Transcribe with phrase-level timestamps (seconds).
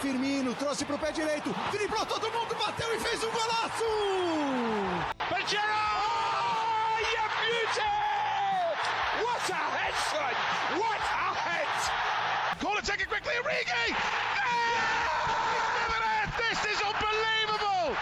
[0.00, 3.84] Firmino, trouxe pro pé direito, driblou todo mundo, bateu e fez um golaço!
[5.28, 5.62] Pajero!
[5.66, 7.82] Oh, you beauty!
[9.24, 10.34] What a head, son!
[10.78, 11.66] What a head!
[12.60, 13.96] Call it, take it quickly, Origi!
[16.38, 17.96] This is unbelievable!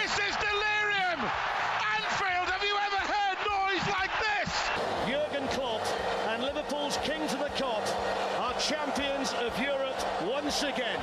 [0.00, 1.20] This is delirium!
[1.92, 4.50] Anfield, have you ever heard noise like this?
[5.06, 5.82] Jurgen Klopp
[6.28, 7.84] and Liverpool's king to the cop
[8.40, 10.98] are champions of Europe once again.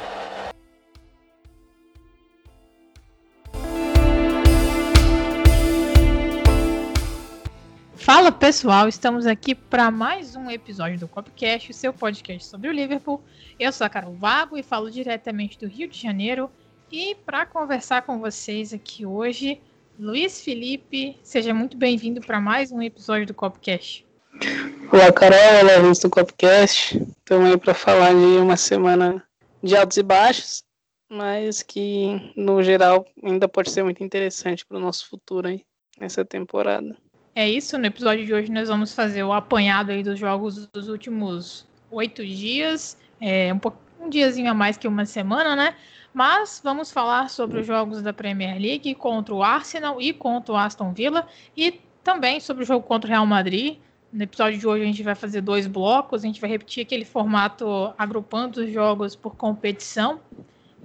[8.21, 12.71] Fala pessoal, estamos aqui para mais um episódio do Copcast, o seu podcast sobre o
[12.71, 13.19] Liverpool.
[13.59, 16.47] Eu sou a Carol Vago e falo diretamente do Rio de Janeiro.
[16.91, 19.59] E para conversar com vocês aqui hoje,
[19.97, 24.05] Luiz Felipe, seja muito bem-vindo para mais um episódio do Copcast.
[24.93, 27.03] Olá, Carol, olá, Luiz do Copcast.
[27.17, 29.25] Estamos aí para falar de uma semana
[29.63, 30.63] de altos e baixos,
[31.09, 35.65] mas que no geral ainda pode ser muito interessante para o nosso futuro aí
[35.99, 36.95] nessa temporada.
[37.33, 40.89] É isso, no episódio de hoje nós vamos fazer o apanhado aí dos jogos dos
[40.89, 43.59] últimos oito dias, é, um,
[44.05, 45.75] um diazinho a mais que uma semana, né?
[46.13, 50.57] Mas vamos falar sobre os jogos da Premier League contra o Arsenal e contra o
[50.57, 53.77] Aston Villa e também sobre o jogo contra o Real Madrid.
[54.11, 57.05] No episódio de hoje a gente vai fazer dois blocos, a gente vai repetir aquele
[57.05, 60.19] formato agrupando os jogos por competição.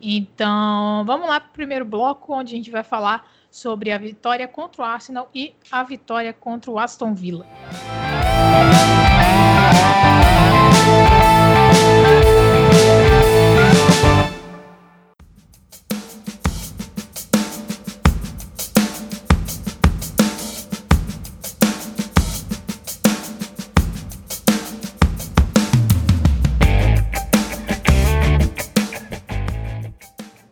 [0.00, 4.46] Então, vamos lá para o primeiro bloco, onde a gente vai falar sobre a vitória
[4.46, 7.46] contra o Arsenal e a vitória contra o Aston Villa.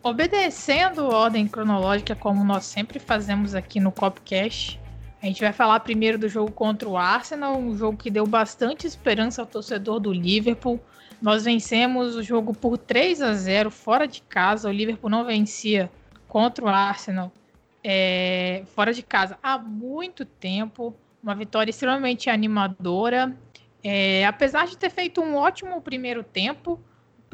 [0.05, 4.79] Obedecendo ordem cronológica, como nós sempre fazemos aqui no Copcast,
[5.19, 8.85] a gente vai falar primeiro do jogo contra o Arsenal, um jogo que deu bastante
[8.85, 10.79] esperança ao torcedor do Liverpool.
[11.19, 14.69] Nós vencemos o jogo por 3 a 0 fora de casa.
[14.69, 15.89] O Liverpool não vencia
[16.27, 17.31] contra o Arsenal
[17.83, 20.95] é, fora de casa há muito tempo.
[21.23, 23.35] Uma vitória extremamente animadora.
[23.83, 26.79] É, apesar de ter feito um ótimo primeiro tempo,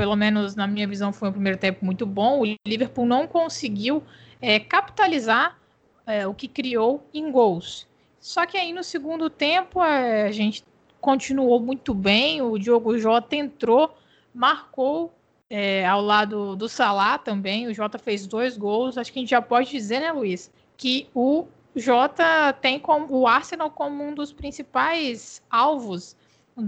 [0.02, 2.42] pelo menos na minha visão, foi um primeiro tempo muito bom.
[2.42, 4.02] O Liverpool não conseguiu
[4.42, 5.60] é, capitalizar
[6.08, 7.88] é, o que criou em gols.
[8.20, 10.64] Só que aí no segundo tempo é, a gente
[11.00, 12.42] continuou muito bem.
[12.42, 13.96] O Diogo Jota entrou,
[14.34, 15.14] marcou
[15.48, 17.68] é, ao lado do Salah também.
[17.68, 18.98] O Jota fez dois gols.
[18.98, 21.46] Acho que a gente já pode dizer, né, Luiz, que o
[21.76, 26.18] Jota tem como, o Arsenal como um dos principais alvos.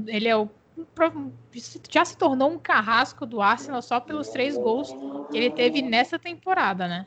[0.05, 0.47] Ele é o
[1.89, 4.93] já se tornou um carrasco do Arsenal só pelos três gols
[5.31, 7.05] que ele teve nessa temporada, né?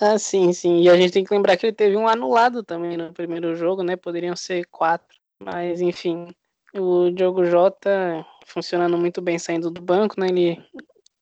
[0.00, 0.82] Ah, sim, sim.
[0.82, 3.82] E a gente tem que lembrar que ele teve um anulado também no primeiro jogo,
[3.82, 3.96] né?
[3.96, 5.16] Poderiam ser quatro.
[5.42, 6.28] Mas, enfim,
[6.74, 10.28] o Diogo Jota funcionando muito bem saindo do banco, né?
[10.28, 10.62] Ele,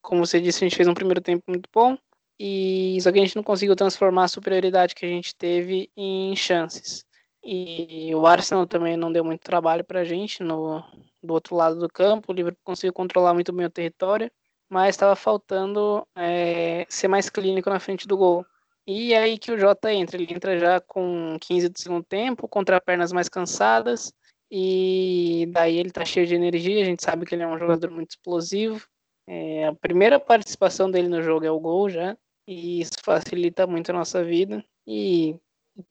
[0.03, 1.97] como você disse, a gente fez um primeiro tempo muito bom.
[2.39, 6.35] E só que a gente não conseguiu transformar a superioridade que a gente teve em
[6.35, 7.05] chances.
[7.45, 10.83] E o Arsenal também não deu muito trabalho pra gente no,
[11.25, 12.33] do outro lado do campo.
[12.33, 14.31] O Liverpool conseguiu controlar muito bem o território,
[14.69, 18.45] mas estava faltando é, ser mais clínico na frente do gol.
[18.87, 20.21] E é aí que o Jota entra.
[20.21, 24.13] Ele entra já com 15 do segundo tempo, contra pernas mais cansadas.
[24.51, 26.83] E daí ele tá cheio de energia.
[26.83, 28.87] A gente sabe que ele é um jogador muito explosivo.
[29.27, 32.17] É, a primeira participação dele no jogo é o gol já.
[32.47, 34.63] E isso facilita muito a nossa vida.
[34.87, 35.37] E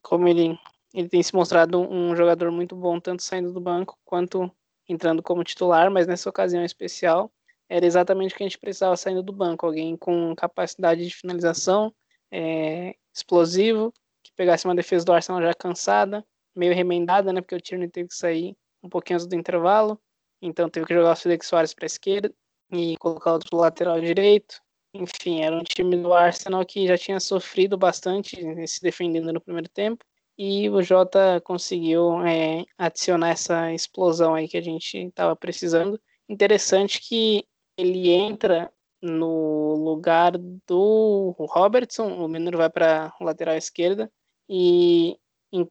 [0.02, 0.58] como ele,
[0.94, 4.52] ele tem se mostrado um jogador muito bom, tanto saindo do banco quanto
[4.94, 7.32] entrando como titular, mas nessa ocasião especial
[7.70, 11.94] era exatamente o que a gente precisava saindo do banco, alguém com capacidade de finalização,
[12.32, 13.94] é, explosivo,
[14.24, 16.26] que pegasse uma defesa do Arsenal já cansada,
[16.56, 20.00] meio remendada, né, porque o Tierney teve que sair um pouquinho antes do intervalo,
[20.42, 22.34] então teve que jogar o Felix Soares para a esquerda
[22.72, 24.62] e colocar outro lateral direito.
[24.94, 28.38] Enfim, era um time do Arsenal que já tinha sofrido bastante
[28.68, 30.06] se defendendo no primeiro tempo
[30.38, 36.00] e o Jota conseguiu é, adicionar essa explosão aí que a gente estava precisando.
[36.28, 37.46] Interessante que
[37.78, 38.72] ele entra
[39.02, 40.34] no lugar
[40.68, 44.12] do Robertson, o menino vai para lateral esquerda
[44.50, 45.18] e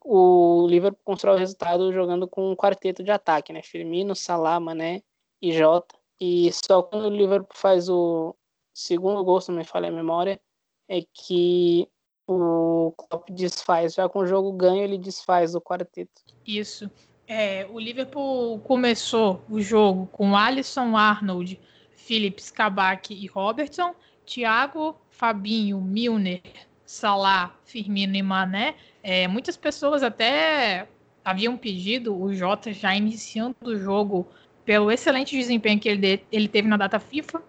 [0.05, 3.61] o Liverpool constrói o resultado jogando com um quarteto de ataque, né?
[3.61, 5.03] Firmino, Salah, Mané
[5.41, 5.95] e Jota.
[6.21, 8.35] E só quando o Liverpool faz o
[8.73, 10.39] segundo gol, se não me falha a memória,
[10.87, 11.89] é que
[12.27, 13.95] o Klopp desfaz.
[13.95, 16.21] Já com o jogo ganho, ele desfaz o quarteto.
[16.45, 16.89] Isso.
[17.27, 21.59] É, o Liverpool começou o jogo com Alisson, Arnold,
[21.91, 23.95] Phillips, Kabak e Robertson.
[24.25, 26.41] Thiago, Fabinho, Milner,
[26.85, 30.87] Salah, Firmino e Mané, é, muitas pessoas até
[31.23, 34.27] haviam pedido o Jota já iniciando o jogo
[34.65, 37.41] pelo excelente desempenho que ele, ele teve na data FIFA.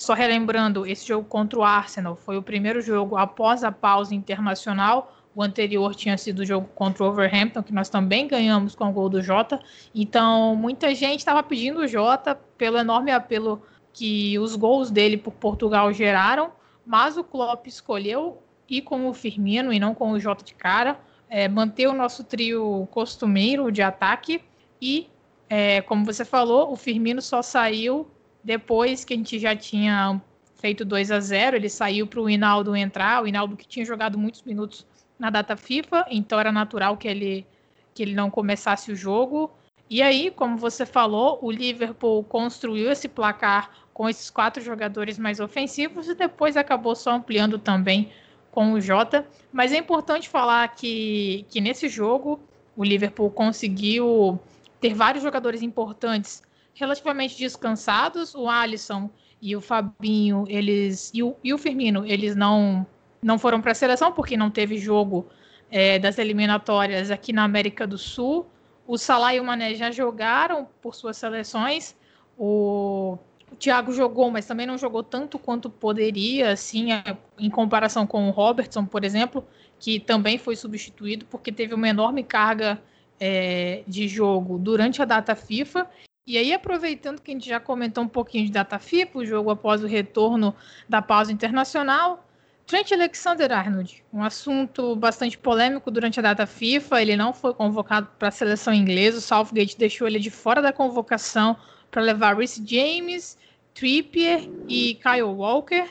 [0.00, 5.14] Só relembrando, esse jogo contra o Arsenal foi o primeiro jogo após a pausa internacional.
[5.34, 8.92] O anterior tinha sido o jogo contra o Overhampton, que nós também ganhamos com o
[8.94, 9.60] gol do Jota.
[9.94, 13.60] Então, muita gente estava pedindo o Jota pelo enorme apelo
[13.92, 16.50] que os gols dele por Portugal geraram,
[16.86, 20.98] mas o Klopp escolheu ir com o Firmino e não com o Jota de cara,
[21.28, 24.40] é, manter o nosso trio costumeiro de ataque
[24.80, 25.08] e,
[25.50, 28.08] é, como você falou, o Firmino só saiu
[28.42, 30.20] depois que a gente já tinha
[30.60, 34.18] feito 2 a 0 ele saiu para o Hinaldo entrar, o Hinaldo que tinha jogado
[34.18, 34.86] muitos minutos
[35.18, 37.46] na data FIFA, então era natural que ele,
[37.94, 39.50] que ele não começasse o jogo.
[39.88, 45.40] E aí, como você falou, o Liverpool construiu esse placar com esses quatro jogadores mais
[45.40, 48.10] ofensivos e depois acabou só ampliando também
[48.50, 49.26] com o Jota.
[49.52, 52.40] Mas é importante falar que, que nesse jogo
[52.76, 54.40] o Liverpool conseguiu
[54.80, 56.42] ter vários jogadores importantes
[56.74, 58.34] relativamente descansados.
[58.34, 62.86] O Alisson e o Fabinho, eles e o, e o Firmino, eles não
[63.22, 65.26] não foram para a seleção porque não teve jogo
[65.70, 68.46] é, das eliminatórias aqui na América do Sul.
[68.86, 71.94] O Salah e o Mané já jogaram por suas seleções.
[72.38, 73.18] O
[73.50, 78.28] o Thiago jogou, mas também não jogou tanto quanto poderia, assim, é, em comparação com
[78.28, 79.44] o Robertson, por exemplo,
[79.78, 82.80] que também foi substituído porque teve uma enorme carga
[83.18, 85.88] é, de jogo durante a data FIFA.
[86.26, 89.50] E aí, aproveitando que a gente já comentou um pouquinho de data FIFA, o jogo
[89.50, 90.54] após o retorno
[90.88, 92.26] da pausa internacional,
[92.66, 98.28] Trent Alexander-Arnold, um assunto bastante polêmico durante a data FIFA, ele não foi convocado para
[98.28, 101.56] a seleção inglesa, o Southgate deixou ele de fora da convocação
[101.90, 103.36] para levar Reece James,
[103.74, 105.88] Trippier e Kyle Walker.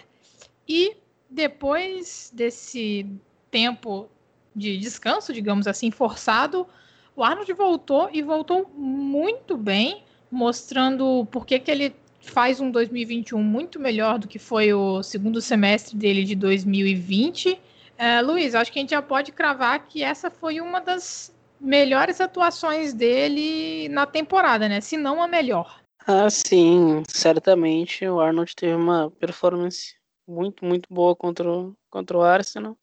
[0.65, 0.95] E
[1.29, 3.05] depois desse
[3.51, 4.09] tempo
[4.55, 6.65] de descanso, digamos assim, forçado,
[7.13, 13.41] o Arnold voltou e voltou muito bem, mostrando por que, que ele faz um 2021
[13.41, 17.59] muito melhor do que foi o segundo semestre dele de 2020.
[17.97, 22.21] É, Luiz, acho que a gente já pode cravar que essa foi uma das melhores
[22.21, 24.79] atuações dele na temporada, né?
[24.79, 25.81] Se não a melhor.
[26.07, 29.95] Ah, sim, certamente o Arnold teve uma performance
[30.27, 32.77] muito, muito boa contra o, contra o Arsenal.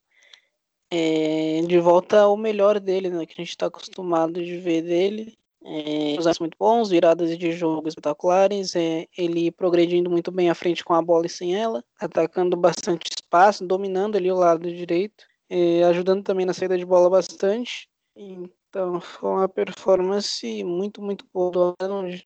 [0.90, 5.36] É, de volta ao melhor dele, né, que a gente está acostumado de ver dele.
[5.68, 10.94] É, muito bons, viradas de jogo espetaculares, é, ele progredindo muito bem à frente com
[10.94, 16.22] a bola e sem ela, atacando bastante espaço, dominando ali o lado direito, é, ajudando
[16.22, 17.88] também na saída de bola bastante.
[18.14, 22.24] Então foi uma performance muito, muito boa do Arnold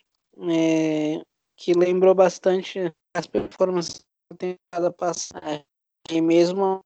[0.51, 1.23] é,
[1.57, 5.65] que lembrou bastante as performances da temporada passada.
[6.11, 6.81] E mesmo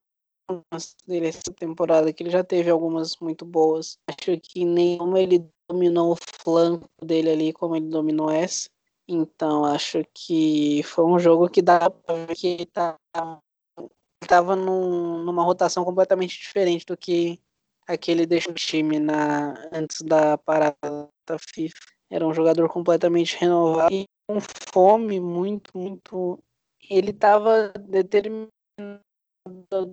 [1.07, 3.97] dele essa temporada, que ele já teve algumas muito boas.
[4.07, 8.69] Acho que nenhuma ele dominou o flanco dele ali como ele dominou essa.
[9.07, 12.97] Então acho que foi um jogo que dá pra ver que ele tá,
[14.27, 17.39] tava num, numa rotação completamente diferente do que
[17.87, 21.75] aquele deixou o time na, antes da parada da FIFA.
[22.09, 24.39] Era um jogador completamente renovado e com
[24.71, 26.39] fome muito, muito.
[26.89, 28.49] Ele estava determinado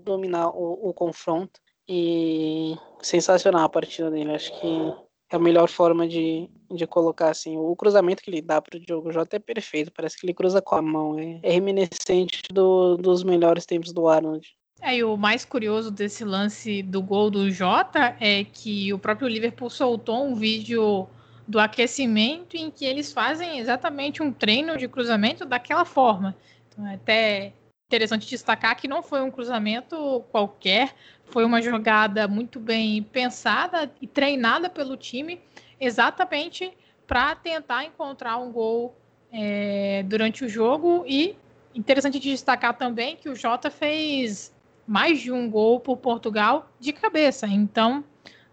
[0.05, 4.35] dominar o, o, confronto e sensacional a partida dele.
[4.35, 4.95] Acho que
[5.31, 7.57] é a melhor forma de, de colocar assim.
[7.57, 9.93] O cruzamento que ele dá para o Diogo Jota é perfeito.
[9.93, 11.19] Parece que ele cruza com a mão.
[11.19, 14.47] É, é reminiscente do, dos melhores tempos do Arnold.
[14.81, 19.29] É, e o mais curioso desse lance do gol do Jota é que o próprio
[19.29, 21.07] Liverpool soltou um vídeo
[21.47, 26.35] do aquecimento em que eles fazem exatamente um treino de cruzamento daquela forma.
[26.69, 27.53] Então, é até
[27.93, 30.95] interessante destacar que não foi um cruzamento qualquer,
[31.27, 35.39] foi uma jogada muito bem pensada e treinada pelo time,
[35.79, 36.73] exatamente
[37.07, 38.97] para tentar encontrar um gol
[39.31, 41.05] é, durante o jogo.
[41.07, 41.37] E
[41.75, 44.55] interessante de destacar também que o Jota fez
[44.87, 47.47] mais de um gol por Portugal de cabeça.
[47.47, 48.03] Então,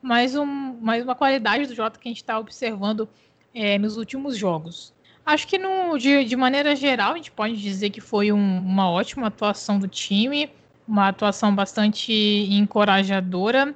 [0.01, 3.07] mais, um, mais uma qualidade do Jota que a gente está observando
[3.53, 4.93] é, nos últimos jogos.
[5.29, 8.89] Acho que no, de, de maneira geral a gente pode dizer que foi um, uma
[8.89, 10.49] ótima atuação do time,
[10.87, 12.11] uma atuação bastante
[12.49, 13.75] encorajadora,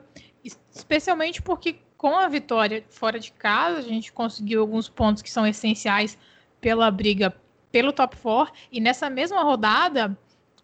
[0.73, 5.45] especialmente porque com a vitória fora de casa a gente conseguiu alguns pontos que são
[5.45, 6.17] essenciais
[6.59, 7.31] pela briga
[7.71, 10.17] pelo top 4 e nessa mesma rodada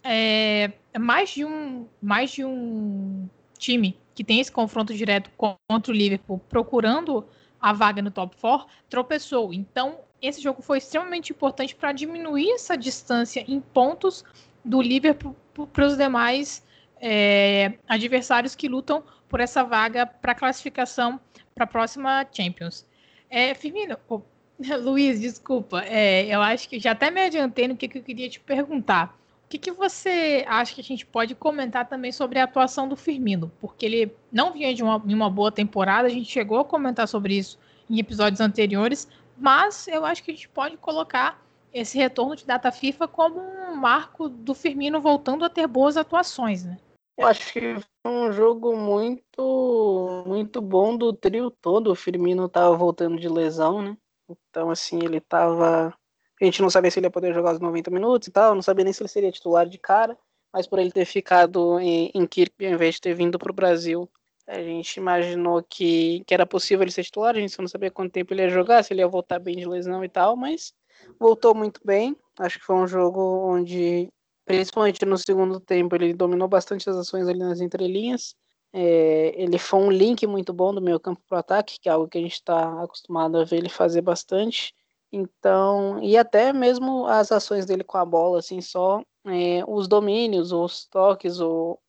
[0.03, 3.29] é, mais de um mais de um
[3.59, 7.27] time que tem esse confronto direto contra o Liverpool, procurando
[7.61, 9.53] a vaga no top 4, tropeçou.
[9.53, 14.23] Então, esse jogo foi extremamente importante para diminuir essa distância em pontos
[14.63, 15.35] do Liverpool
[15.73, 16.63] para os demais
[17.01, 21.19] é, adversários que lutam por essa vaga para classificação
[21.55, 22.85] para a próxima Champions.
[23.29, 24.21] É, Firmino, oh,
[24.81, 28.29] Luiz, desculpa, é, eu acho que já até me adiantei no que, que eu queria
[28.29, 29.17] te perguntar.
[29.45, 32.95] O que, que você acha que a gente pode comentar também sobre a atuação do
[32.95, 33.51] Firmino?
[33.59, 37.07] Porque ele não vinha de uma, de uma boa temporada, a gente chegou a comentar
[37.07, 37.57] sobre isso
[37.89, 39.07] em episódios anteriores,
[39.39, 41.41] mas eu acho que a gente pode colocar
[41.73, 46.65] esse retorno de data FIFA como um marco do Firmino voltando a ter boas atuações,
[46.65, 46.77] né?
[47.17, 51.91] Eu acho que foi um jogo muito muito bom do trio todo.
[51.91, 53.97] O Firmino estava voltando de lesão, né?
[54.29, 55.93] Então, assim, ele estava.
[56.41, 58.61] A gente não sabia se ele ia poder jogar os 90 minutos e tal, não
[58.61, 60.17] sabia nem se ele seria titular de cara,
[60.53, 63.55] mas por ele ter ficado em, em Kirby ao invés de ter vindo para o
[63.55, 64.09] Brasil,
[64.49, 67.91] a gente imaginou que, que era possível ele ser titular, a gente só não sabia
[67.91, 70.73] quanto tempo ele ia jogar, se ele ia voltar bem de lesão e tal, mas
[71.19, 72.17] voltou muito bem.
[72.39, 74.09] Acho que foi um jogo onde,
[74.45, 78.35] principalmente no segundo tempo, ele dominou bastante as ações ali nas entrelinhas.
[78.73, 81.91] É, ele foi um link muito bom do meio campo para o ataque, que é
[81.91, 84.73] algo que a gente está acostumado a ver ele fazer bastante.
[85.11, 90.51] Então, e até mesmo as ações dele com a bola, assim, só é, os domínios,
[90.51, 91.37] os toques,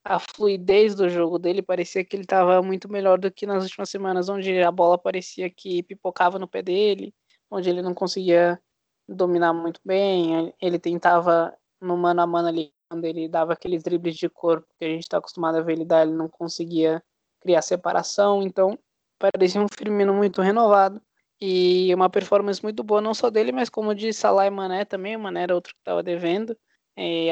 [0.04, 3.88] a fluidez do jogo dele parecia que ele estava muito melhor do que nas últimas
[3.90, 7.14] semanas, onde a bola parecia que pipocava no pé dele,
[7.50, 8.60] onde ele não conseguia
[9.08, 14.16] dominar muito bem, ele tentava no mano a mano ali, quando ele dava aqueles dribles
[14.16, 17.02] de corpo que a gente está acostumado a ver ele dar, ele não conseguia
[17.40, 18.78] criar separação, então
[19.18, 21.00] parecia um Firmino muito renovado
[21.40, 25.16] e uma performance muito boa, não só dele, mas como de Salah e Mané também,
[25.16, 26.56] o Mané era outro que estava devendo,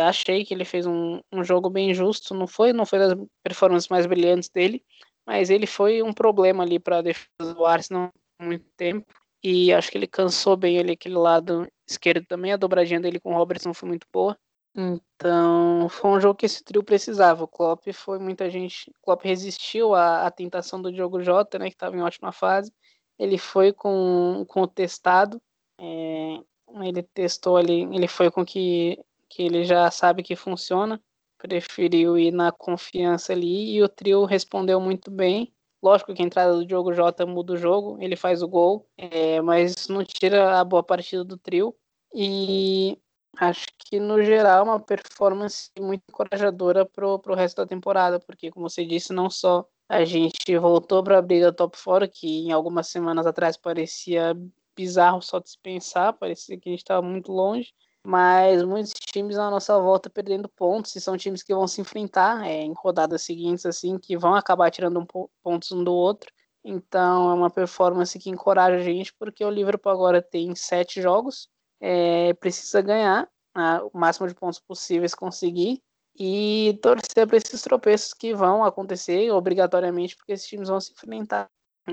[0.06, 3.88] achei que ele fez um, um jogo bem justo, não foi, não foi das performances
[3.88, 4.82] mais brilhantes dele,
[5.26, 9.06] mas ele foi um problema ali para a defesa do Arsenal há muito tempo.
[9.42, 12.52] E acho que ele cansou bem ali aquele lado esquerdo também.
[12.52, 14.36] A dobradinha dele com o Robertson foi muito boa.
[14.74, 17.44] Então, foi um jogo que esse trio precisava.
[17.44, 18.90] O Klopp foi muita gente.
[18.90, 22.72] O Klopp resistiu à, à tentação do Diogo Jota, né, que estava em ótima fase.
[23.18, 25.40] Ele foi com, com o testado.
[25.80, 26.40] É,
[26.86, 31.00] ele testou ali, ele foi com que que ele já sabe que funciona,
[31.38, 35.52] preferiu ir na confiança ali e o trio respondeu muito bem.
[35.82, 39.40] Lógico que a entrada do Diogo Jota muda o jogo, ele faz o gol, é,
[39.40, 41.74] mas não tira a boa partida do trio.
[42.12, 42.98] E
[43.36, 48.68] acho que no geral uma performance muito encorajadora pro, pro resto da temporada, porque como
[48.68, 52.88] você disse, não só a gente voltou para a briga top 4, que em algumas
[52.88, 54.36] semanas atrás parecia
[54.76, 57.72] bizarro só dispensar, parecia que a gente estava muito longe,
[58.04, 62.46] mas muitos times na nossa volta perdendo pontos, e são times que vão se enfrentar
[62.46, 66.32] é, em rodadas seguintes, assim, que vão acabar tirando um pontos um do outro.
[66.64, 71.48] Então é uma performance que encoraja a gente, porque o Liverpool agora tem sete jogos,
[71.80, 75.82] é, precisa ganhar né, o máximo de pontos possíveis conseguir
[76.18, 81.48] e torcer para esses tropeços que vão acontecer obrigatoriamente, porque esses times vão se enfrentar.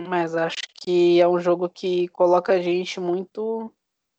[0.10, 3.72] Mas acho que é um jogo que coloca a gente muito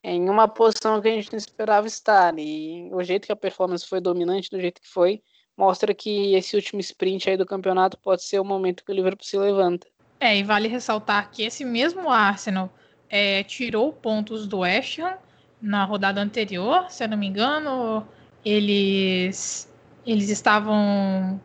[0.08, 2.32] em uma posição que a gente não esperava estar.
[2.38, 5.20] E o jeito que a performance foi dominante, do jeito que foi,
[5.56, 9.26] mostra que esse último sprint aí do campeonato pode ser o momento que o Liverpool
[9.26, 9.88] se levanta.
[10.20, 12.72] É, e vale ressaltar que esse mesmo Arsenal
[13.10, 15.18] é, tirou pontos do West Ham
[15.60, 18.06] na rodada anterior, se eu não me engano,
[18.44, 19.72] eles
[20.06, 21.40] eles estavam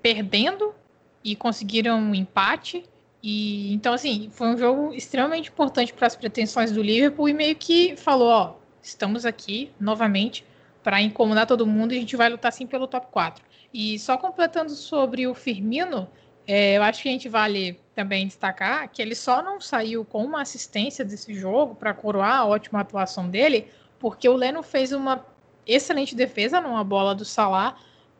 [0.00, 0.74] perdendo
[1.22, 2.82] e conseguiram um empate
[3.28, 7.56] e então, assim, foi um jogo extremamente importante para as pretensões do Liverpool e meio
[7.56, 10.46] que falou: ó, estamos aqui novamente
[10.80, 13.44] para incomodar todo mundo e a gente vai lutar sim pelo top 4.
[13.74, 16.08] E só completando sobre o Firmino,
[16.46, 20.24] é, eu acho que a gente vale também destacar que ele só não saiu com
[20.24, 23.66] uma assistência desse jogo para coroar a ótima atuação dele,
[23.98, 25.26] porque o Leno fez uma
[25.66, 27.76] excelente defesa numa bola do Salah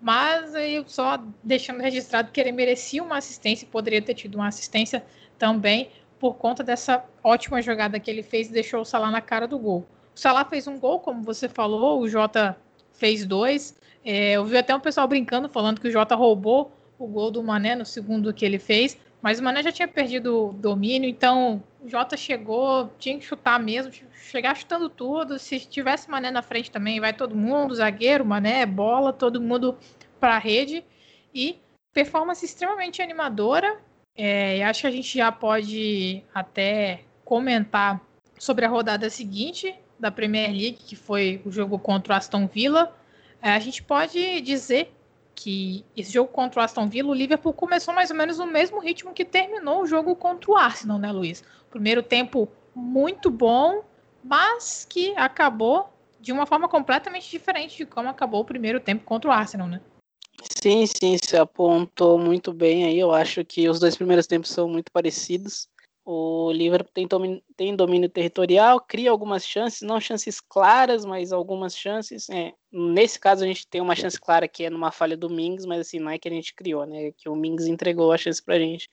[0.06, 5.04] mas eu só deixando registrado que ele merecia uma assistência, poderia ter tido uma assistência
[5.36, 9.48] também por conta dessa ótima jogada que ele fez e deixou o Salah na cara
[9.48, 9.84] do gol.
[10.14, 12.56] O Salah fez um gol, como você falou, o Jota
[12.92, 13.76] fez dois.
[14.04, 16.70] É, eu vi até um pessoal brincando, falando que o Jota roubou
[17.00, 20.50] o gol do Mané no segundo que ele fez, mas o Mané já tinha perdido
[20.50, 25.38] o domínio, então Jota chegou, tinha que chutar mesmo, chegar chutando tudo.
[25.38, 29.76] Se tivesse Mané na frente também, vai todo mundo, zagueiro, Mané, bola, todo mundo
[30.18, 30.84] para a rede.
[31.34, 31.58] E
[31.92, 33.78] performance extremamente animadora.
[34.16, 38.00] É, acho que a gente já pode até comentar
[38.38, 42.94] sobre a rodada seguinte da Premier League, que foi o jogo contra o Aston Villa.
[43.42, 44.92] É, a gente pode dizer
[45.34, 48.80] que esse jogo contra o Aston Villa, o Liverpool começou mais ou menos no mesmo
[48.80, 51.44] ritmo que terminou o jogo contra o Arsenal, né, Luiz?
[51.76, 53.84] Primeiro tempo muito bom,
[54.24, 59.28] mas que acabou de uma forma completamente diferente de como acabou o primeiro tempo contra
[59.28, 59.82] o Arsenal, né?
[60.58, 62.98] Sim, sim, você apontou muito bem aí.
[62.98, 65.68] Eu acho que os dois primeiros tempos são muito parecidos.
[66.02, 71.76] O Liverpool tem domínio, tem domínio territorial, cria algumas chances, não chances claras, mas algumas
[71.76, 72.26] chances.
[72.30, 75.66] É, nesse caso, a gente tem uma chance clara que é numa falha do Mings,
[75.66, 77.08] mas assim, não é que a gente criou, né?
[77.08, 78.88] É que o Mings entregou a chance pra gente.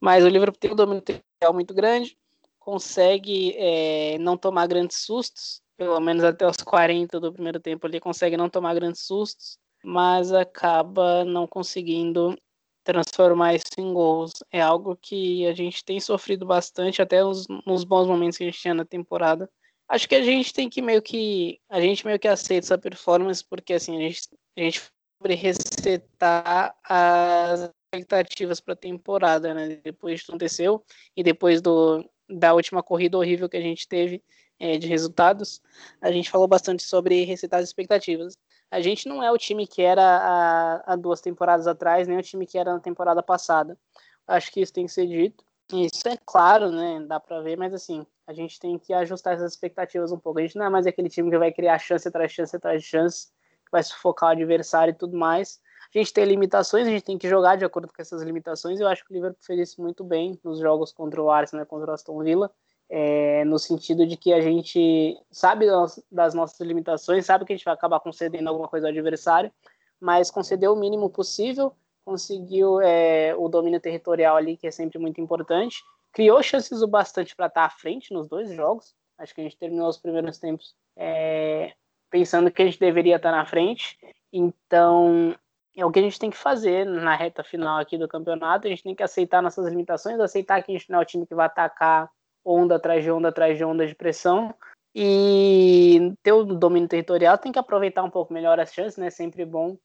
[0.00, 2.16] Mas o Liverpool tem um domínio territorial muito grande,
[2.58, 8.00] consegue é, não tomar grandes sustos, pelo menos até os 40 do primeiro tempo ele
[8.00, 12.36] consegue não tomar grandes sustos, mas acaba não conseguindo
[12.84, 14.32] transformar isso em gols.
[14.50, 18.46] É algo que a gente tem sofrido bastante, até nos, nos bons momentos que a
[18.46, 19.48] gente tinha na temporada.
[19.88, 21.60] Acho que a gente tem que meio que.
[21.68, 24.82] A gente meio que aceita essa performance, porque assim, a gente, a gente
[25.18, 29.80] sobre resetar as expectativas para a temporada, né?
[29.82, 30.84] Depois de tudo aconteceu
[31.16, 34.22] e depois do, da última corrida horrível que a gente teve
[34.58, 35.60] é, de resultados,
[36.00, 38.36] a gente falou bastante sobre resetar as expectativas
[38.70, 42.46] a gente não é o time que era há, duas temporadas atrás, nem o time
[42.46, 43.78] que era na temporada passada.
[44.26, 45.42] Acho que isso tem que ser dito.
[45.72, 47.04] Isso é claro, né?
[47.06, 50.38] Dá para ver, mas assim, a gente tem que ajustar essas expectativas um pouco.
[50.38, 53.28] A gente não é mais aquele time que vai criar chance atrás chance atrás chance,
[53.64, 55.60] que vai sufocar o adversário e tudo mais.
[55.94, 58.78] A gente tem limitações, a gente tem que jogar de acordo com essas limitações.
[58.78, 61.90] Eu acho que o Liverpool fez isso muito bem nos jogos contra o Arsenal, contra
[61.90, 62.50] o Aston Villa
[62.88, 65.66] é, no sentido de que a gente sabe
[66.10, 69.52] das nossas limitações, sabe que a gente vai acabar concedendo alguma coisa ao adversário,
[70.00, 75.20] mas concedeu o mínimo possível, conseguiu é, o domínio territorial ali, que é sempre muito
[75.20, 78.94] importante, criou chances o bastante para estar à frente nos dois jogos.
[79.18, 81.74] Acho que a gente terminou os primeiros tempos é,
[82.08, 83.98] pensando que a gente deveria estar na frente.
[84.32, 85.34] Então,
[85.80, 88.66] é o que a gente tem que fazer na reta final aqui do campeonato.
[88.66, 91.24] A gente tem que aceitar nossas limitações, aceitar que a gente não é o time
[91.24, 92.10] que vai atacar
[92.44, 94.52] onda atrás de onda atrás de onda de pressão.
[94.92, 99.08] E ter o domínio territorial tem que aproveitar um pouco melhor as chances, né?
[99.08, 99.76] Sempre bom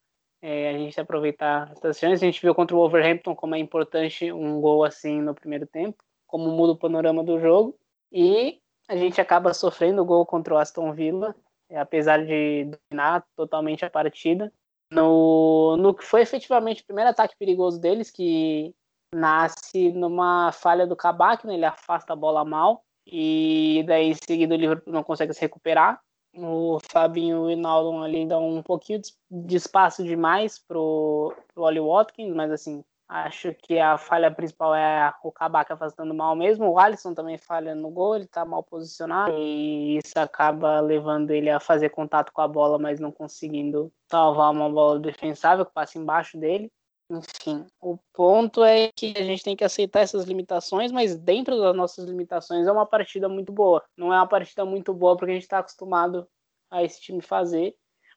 [0.42, 2.24] é, a gente aproveitar essas chances.
[2.24, 6.04] A gente viu contra o Wolverhampton como é importante um gol assim no primeiro tempo,
[6.26, 7.78] como muda o panorama do jogo.
[8.12, 11.36] E a gente acaba sofrendo o gol contra o Aston Villa,
[11.70, 14.52] é, apesar de dominar totalmente a partida.
[14.94, 18.74] No, no que foi efetivamente o primeiro ataque perigoso deles, que
[19.14, 21.54] nasce numa falha do Kabak, né?
[21.54, 26.02] ele afasta a bola mal e daí em seguida o Liverpool não consegue se recuperar.
[26.36, 31.80] O Fabinho e o Naldon ali dão um pouquinho de espaço demais pro, pro Oli
[31.80, 36.72] Watkins, mas assim, acho que a falha principal é o Kabak afastando mal mesmo.
[36.72, 41.52] O Alisson também falha no gol, ele tá mal posicionado e isso acaba levando ele
[41.52, 45.98] a fazer contato com a bola, mas não conseguindo salvar uma bola defensável que passa
[45.98, 46.72] embaixo dele.
[47.10, 51.76] Enfim, o ponto é que a gente tem que aceitar essas limitações, mas dentro das
[51.76, 53.84] nossas limitações é uma partida muito boa.
[53.98, 56.28] Não é uma partida muito boa porque a gente está acostumado
[56.70, 57.76] a esse time fazer,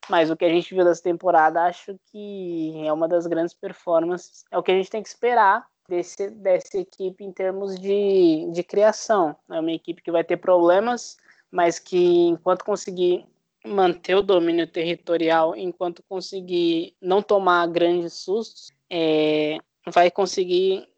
[0.09, 4.45] mas o que a gente viu dessa temporada acho que é uma das grandes performances.
[4.51, 8.63] É o que a gente tem que esperar desse, dessa equipe em termos de, de
[8.63, 9.35] criação.
[9.51, 11.17] É uma equipe que vai ter problemas,
[11.51, 13.27] mas que enquanto conseguir
[13.67, 20.89] manter o domínio territorial, enquanto conseguir não tomar grandes sustos, é, vai conseguir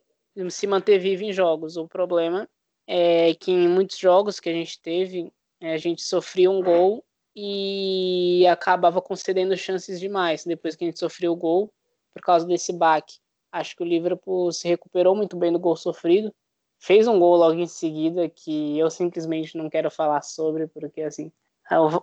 [0.50, 1.76] se manter vivo em jogos.
[1.76, 2.48] O problema
[2.86, 7.04] é que em muitos jogos que a gente teve, a gente sofria um gol
[7.34, 11.72] e acabava concedendo chances demais depois que a gente sofreu o gol
[12.12, 13.18] por causa desse baque.
[13.50, 16.32] Acho que o Liverpool se recuperou muito bem do gol sofrido,
[16.78, 21.32] fez um gol logo em seguida que eu simplesmente não quero falar sobre porque assim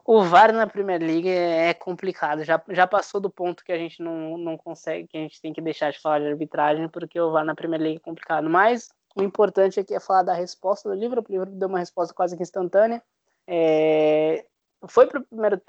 [0.06, 2.44] o, VAR na Premier League é complicado.
[2.44, 5.52] Já, já passou do ponto que a gente não, não consegue, que a gente tem
[5.52, 8.50] que deixar de falar de arbitragem, porque o VAR na Premier League é complicado.
[8.50, 11.30] Mas o importante aqui é falar da resposta do Liverpool.
[11.30, 13.02] O Liverpool deu uma resposta quase que instantânea.
[13.48, 14.46] É,
[14.88, 15.62] foi para o primeiro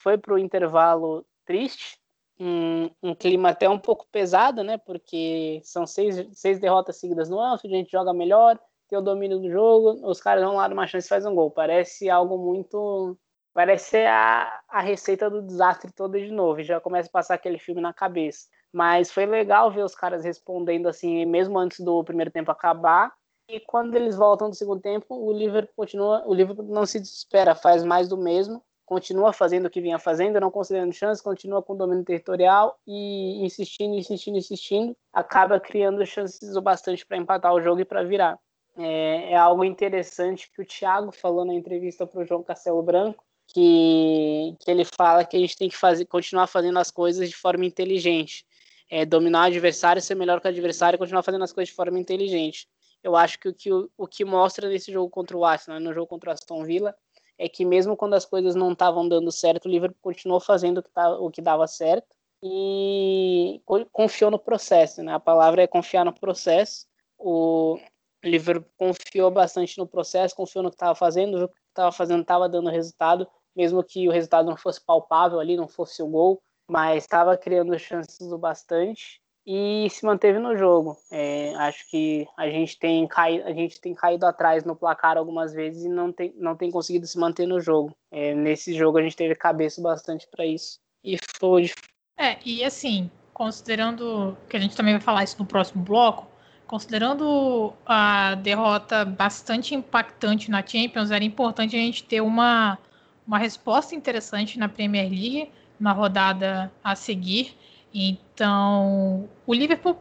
[0.00, 1.98] foi para o intervalo triste,
[2.38, 4.78] um, um, clima até um pouco pesado, né?
[4.78, 9.38] Porque são seis, seis derrotas seguidas no Anfield, a gente joga melhor, tem o domínio
[9.38, 11.50] do jogo, os caras vão lá numa chance e faz um gol.
[11.50, 13.16] Parece algo muito
[13.56, 16.62] Parece ser a, a receita do desastre toda de novo.
[16.62, 18.48] Já começa a passar aquele filme na cabeça.
[18.70, 23.14] Mas foi legal ver os caras respondendo assim, mesmo antes do primeiro tempo acabar.
[23.48, 27.54] E quando eles voltam do segundo tempo, o Liverpool continua, o Liverpool não se desespera,
[27.54, 31.74] faz mais do mesmo, continua fazendo o que vinha fazendo, não concedendo chances, continua com
[31.74, 37.80] domínio territorial e insistindo, insistindo, insistindo, acaba criando chances o bastante para empatar o jogo
[37.80, 38.38] e para virar.
[38.76, 43.24] É, é, algo interessante que o Thiago falou na entrevista para o João Castelo Branco,
[43.48, 47.36] que, que ele fala que a gente tem que fazer, continuar fazendo as coisas de
[47.36, 48.44] forma inteligente.
[48.88, 51.74] É, dominar o adversário, ser melhor que o adversário e continuar fazendo as coisas de
[51.74, 52.68] forma inteligente.
[53.02, 55.92] Eu acho que o que, o, o que mostra nesse jogo contra o Arsenal, no
[55.92, 56.94] jogo contra o Aston Villa,
[57.38, 60.82] é que mesmo quando as coisas não estavam dando certo, o Liverpool continuou fazendo o
[60.82, 63.60] que, tá, o que dava certo e
[63.92, 65.12] confiou no processo, né?
[65.14, 66.86] A palavra é confiar no processo.
[67.18, 67.78] O
[68.26, 72.48] Liverpool confiou bastante no processo, confiou no que estava fazendo, viu que estava fazendo estava
[72.48, 77.04] dando resultado, mesmo que o resultado não fosse palpável ali, não fosse o gol, mas
[77.04, 80.98] estava criando chances o bastante e se manteve no jogo.
[81.10, 85.52] É, acho que a gente tem caído, a gente tem caído atrás no placar algumas
[85.52, 87.96] vezes e não tem, não tem conseguido se manter no jogo.
[88.10, 91.70] É, nesse jogo a gente teve cabeça bastante para isso e foi.
[92.18, 96.26] É e assim, considerando que a gente também vai falar isso no próximo bloco,
[96.66, 102.78] considerando a derrota bastante impactante na Champions, era importante a gente ter uma
[103.26, 105.50] uma resposta interessante na Premier League
[105.80, 107.56] na rodada a seguir.
[107.92, 110.00] Então, o Liverpool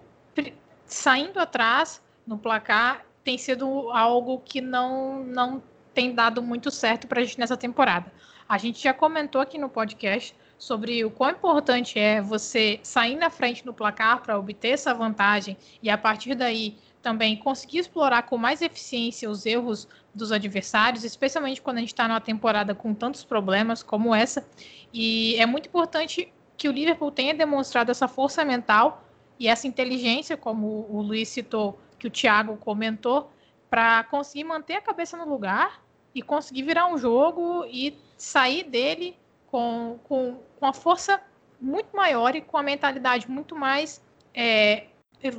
[0.86, 7.22] saindo atrás no placar tem sido algo que não, não tem dado muito certo para
[7.22, 8.12] a gente nessa temporada.
[8.48, 13.30] A gente já comentou aqui no podcast sobre o quão importante é você sair na
[13.30, 18.38] frente no placar para obter essa vantagem e a partir daí também conseguir explorar com
[18.38, 23.24] mais eficiência os erros dos adversários, especialmente quando a gente está numa temporada com tantos
[23.24, 24.48] problemas como essa.
[24.92, 29.04] E é muito importante que o Liverpool tenha demonstrado essa força mental
[29.40, 33.30] e essa inteligência, como o Luiz citou, que o Thiago comentou,
[33.70, 39.18] para conseguir manter a cabeça no lugar e conseguir virar um jogo e sair dele
[39.56, 41.22] com, com, com a força
[41.62, 44.88] muito maior e com a mentalidade muito mais é,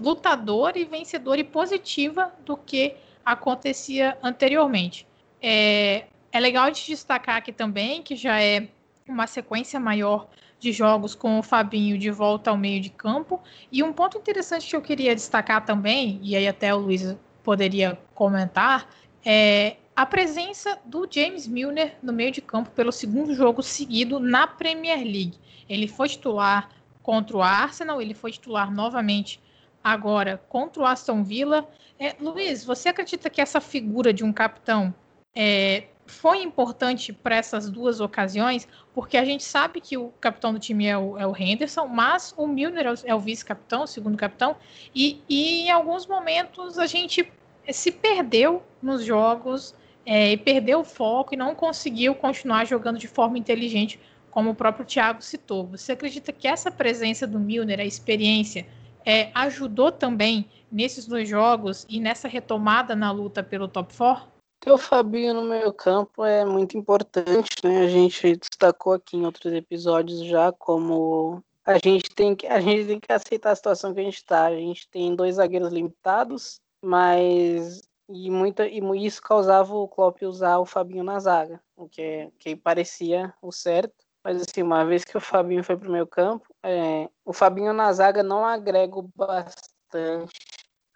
[0.01, 5.07] lutadora e vencedora e positiva do que acontecia anteriormente.
[5.43, 8.69] É, é legal de destacar aqui também que já é
[9.07, 10.27] uma sequência maior
[10.59, 13.43] de jogos com o Fabinho de volta ao meio de campo.
[13.71, 17.99] E um ponto interessante que eu queria destacar também, e aí até o Luiz poderia
[18.15, 18.89] comentar,
[19.23, 24.47] é a presença do James Milner no meio de campo pelo segundo jogo seguido na
[24.47, 25.39] Premier League.
[25.67, 26.69] Ele foi titular
[27.03, 29.41] contra o Arsenal, ele foi titular novamente
[29.83, 31.67] agora contra o Aston Villa.
[31.99, 34.95] É, Luiz, você acredita que essa figura de um capitão
[35.35, 40.59] é, foi importante para essas duas ocasiões, porque a gente sabe que o capitão do
[40.59, 44.57] time é o, é o Henderson, mas o Milner é o, vice-capitão, o segundo capitão,
[44.95, 47.33] e, e, em alguns momentos a gente
[47.71, 49.75] se perdeu nos jogos
[50.07, 53.99] é, e perdeu o foco e não conseguiu continuar jogando de forma inteligente,
[54.31, 55.67] como o próprio Thiago citou.
[55.67, 58.67] Você acredita que essa presença do Milner, a experiência,
[59.05, 64.37] é, ajudou também nesses dois jogos e nessa retomada na luta pelo top 4?
[64.61, 67.83] Ter o Fabinho no meio campo é muito importante, né?
[67.83, 72.87] A gente destacou aqui em outros episódios já como a gente tem que, a gente
[72.87, 74.47] tem que aceitar a situação que a gente está.
[74.47, 80.59] A gente tem dois zagueiros limitados, mas e muita e isso causava o Klopp usar
[80.59, 83.95] o Fabinho na zaga, o que, que parecia o certo.
[84.25, 87.73] Mas assim, uma vez que o Fabinho foi para o meio campo, é, o Fabinho
[87.73, 90.33] na zaga não agrega bastante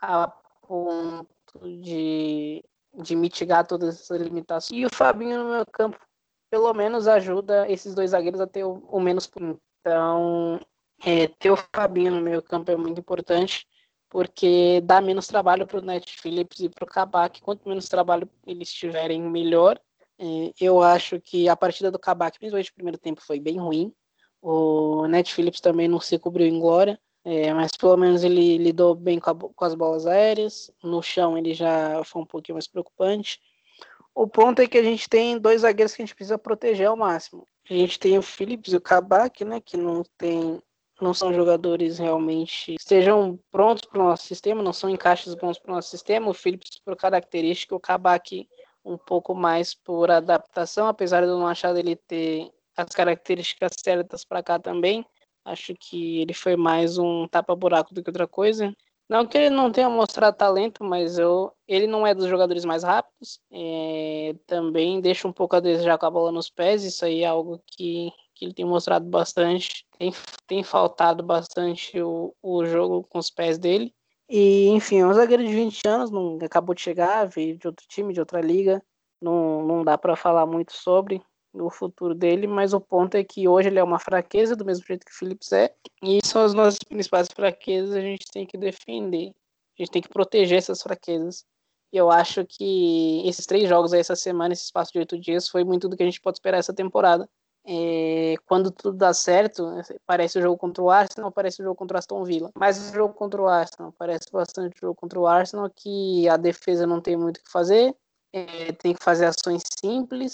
[0.01, 0.29] a
[0.67, 1.29] ponto
[1.83, 4.79] de de mitigar todas essas limitações.
[4.79, 5.99] E o Fabinho no meu campo,
[6.51, 9.31] pelo menos, ajuda esses dois zagueiros a ter o, o menos.
[9.81, 10.61] Então,
[11.05, 13.67] é, ter o Fabinho no meu campo é muito importante,
[14.11, 17.41] porque dá menos trabalho para o Net Phillips e para o Kabak.
[17.41, 19.81] Quanto menos trabalho eles tiverem, melhor.
[20.19, 23.95] É, eu acho que a partida do Kabak, principalmente no primeiro tempo, foi bem ruim.
[24.43, 26.99] O Net Phillips também não se cobriu em glória.
[27.25, 30.71] É, mas pelo menos ele lidou bem com, com, as bolas aéreas.
[30.83, 33.39] No chão ele já foi um pouquinho mais preocupante.
[34.13, 36.97] O ponto é que a gente tem dois zagueiros que a gente precisa proteger ao
[36.97, 37.47] máximo.
[37.69, 40.61] A gente tem o Phillips e o Kabak, né, que não tem
[41.05, 45.73] não são jogadores realmente estejam prontos para o nosso sistema, não são encaixes bons para
[45.73, 46.29] o nosso sistema.
[46.29, 48.49] O Phillips por característica, o Kabak
[48.85, 54.25] um pouco mais por adaptação, apesar de eu não achar dele ter as características certas
[54.25, 55.05] para cá também.
[55.45, 58.75] Acho que ele foi mais um tapa-buraco do que outra coisa.
[59.09, 62.85] Não que ele não tenha mostrado talento, mas eu, ele não é dos jogadores mais
[62.85, 63.41] rápidos.
[63.51, 66.85] É, também deixa um pouco a desejar com a bola nos pés.
[66.85, 69.87] Isso aí é algo que, que ele tem mostrado bastante.
[69.99, 70.13] Tem,
[70.47, 73.95] tem faltado bastante o, o jogo com os pés dele.
[74.29, 77.85] E, enfim, é um zagueiro de 20 anos, não acabou de chegar, veio de outro
[77.87, 78.83] time, de outra liga.
[79.21, 81.23] Não, não dá para falar muito sobre
[81.53, 84.87] o futuro dele, mas o ponto é que hoje ele é uma fraqueza, do mesmo
[84.87, 88.57] jeito que o Phillips é, e são as nossas principais fraquezas, a gente tem que
[88.57, 89.35] defender,
[89.77, 91.45] a gente tem que proteger essas fraquezas.
[91.93, 95.49] E eu acho que esses três jogos aí essa semana, esse espaço de oito dias,
[95.49, 97.29] foi muito do que a gente pode esperar essa temporada.
[97.73, 99.65] É, quando tudo dá certo,
[100.05, 102.51] parece o jogo contra o Arsenal, parece o jogo contra o Aston Villa.
[102.57, 106.37] Mas o jogo contra o Arsenal parece bastante o jogo contra o Arsenal, que a
[106.37, 107.95] defesa não tem muito o que fazer,
[108.33, 110.33] é, tem que fazer ações simples,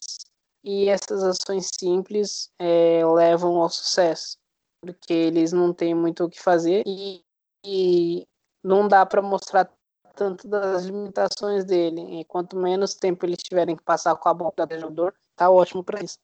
[0.64, 4.38] e essas ações simples é, levam ao sucesso,
[4.80, 7.22] porque eles não têm muito o que fazer e,
[7.62, 8.26] e
[8.64, 9.70] não dá para mostrar
[10.14, 12.20] tanto das limitações dele.
[12.20, 15.84] E quanto menos tempo eles tiverem que passar com a bola do jogador, tá ótimo
[15.84, 16.18] para isso.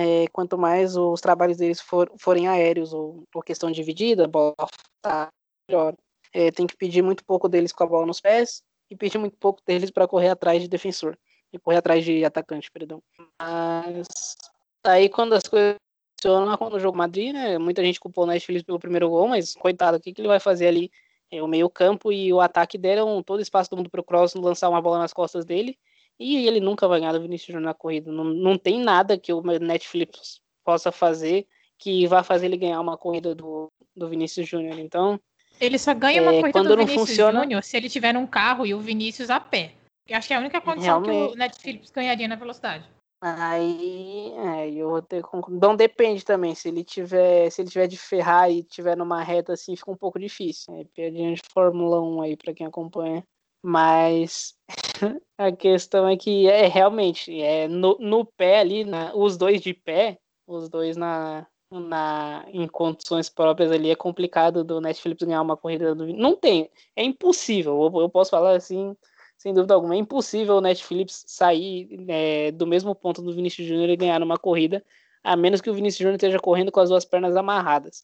[0.00, 4.54] É, quanto mais os trabalhos deles for, forem aéreos ou por questão dividida, bola
[5.02, 5.28] tá
[5.68, 5.92] melhor.
[6.32, 9.36] É, tem que pedir muito pouco deles com a bola nos pés e pedir muito
[9.36, 11.18] pouco deles para correr atrás de defensor
[11.52, 13.02] e correr atrás de atacante, perdão.
[13.40, 14.36] Mas
[14.84, 15.74] aí quando as coisas
[16.16, 17.58] funcionam, quando o jogo Madrid, né?
[17.58, 20.38] Muita gente culpou o Netflix pelo primeiro gol, mas coitado, o que, que ele vai
[20.38, 20.92] fazer ali?
[21.28, 24.34] É, o meio-campo e o ataque deram todo o espaço do mundo para o Cross
[24.34, 25.76] lançar uma bola nas costas dele.
[26.18, 28.10] E ele nunca vai ganhar do Vinícius Júnior na corrida.
[28.10, 31.46] Não, não tem nada que o Netflix possa fazer
[31.78, 34.78] que vá fazer ele ganhar uma corrida do, do Vinícius Júnior.
[34.78, 35.18] Então.
[35.60, 37.42] Ele só ganha uma é, corrida do Vinícius funciona...
[37.42, 39.72] Júnior se ele tiver num carro e o Vinícius a pé.
[40.06, 41.30] Eu acho que é a única condição Realmente.
[41.30, 42.84] que o Netflix ganharia na velocidade.
[43.20, 46.54] Aí, é, eu vou ter Não depende também.
[46.54, 49.96] Se ele tiver, se ele tiver de ferrar e tiver numa reta assim, fica um
[49.96, 50.74] pouco difícil.
[50.76, 53.24] É piadinha de Fórmula 1 aí para quem acompanha.
[53.62, 54.54] Mas
[55.38, 59.74] a questão é que é realmente é no, no pé ali, na, os dois de
[59.74, 65.56] pé, os dois na, na em condições próprias ali é complicado do Netflix ganhar uma
[65.56, 67.90] corrida do não tem, é impossível.
[67.92, 68.96] Eu, eu posso falar assim
[69.38, 69.94] sem dúvida alguma.
[69.94, 74.36] É impossível o Netflix sair é, do mesmo ponto do Vinícius Júnior e ganhar numa
[74.36, 74.84] corrida,
[75.22, 78.02] a menos que o Vinícius Júnior esteja correndo com as duas pernas amarradas.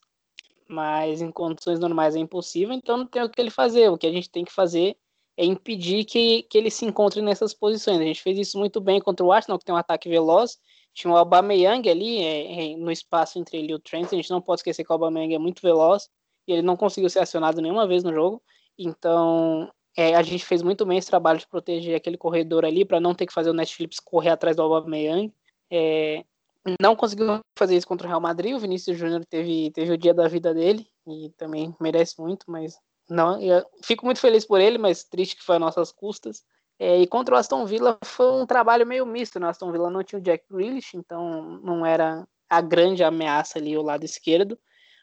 [0.67, 3.89] Mas em condições normais é impossível, então não tem o que ele fazer.
[3.89, 4.97] O que a gente tem que fazer
[5.37, 7.99] é impedir que, que ele se encontre nessas posições.
[7.99, 10.57] A gente fez isso muito bem contra o Arsenal, que tem um ataque veloz.
[10.93, 14.07] Tinha o Aubameyang ali é, é, no espaço entre ele e o Trent.
[14.13, 16.09] A gente não pode esquecer que o Aubameyang é muito veloz
[16.47, 18.41] e ele não conseguiu ser acionado nenhuma vez no jogo.
[18.77, 22.99] Então, é, a gente fez muito bem esse trabalho de proteger aquele corredor ali para
[22.99, 25.33] não ter que fazer o Netflix correr atrás do Aubameyang.
[25.69, 26.23] É,
[26.79, 28.55] não conseguiu fazer isso contra o Real Madrid.
[28.55, 32.79] O Vinícius Júnior teve, teve o dia da vida dele e também merece muito, mas
[33.09, 33.39] não.
[33.83, 36.43] fico muito feliz por ele, mas triste que foi a nossas custas.
[36.77, 39.39] É, e contra o Aston Villa foi um trabalho meio misto.
[39.39, 39.47] Né?
[39.47, 43.77] O Aston Villa não tinha o Jack Grealish, então não era a grande ameaça ali
[43.77, 44.59] o lado esquerdo.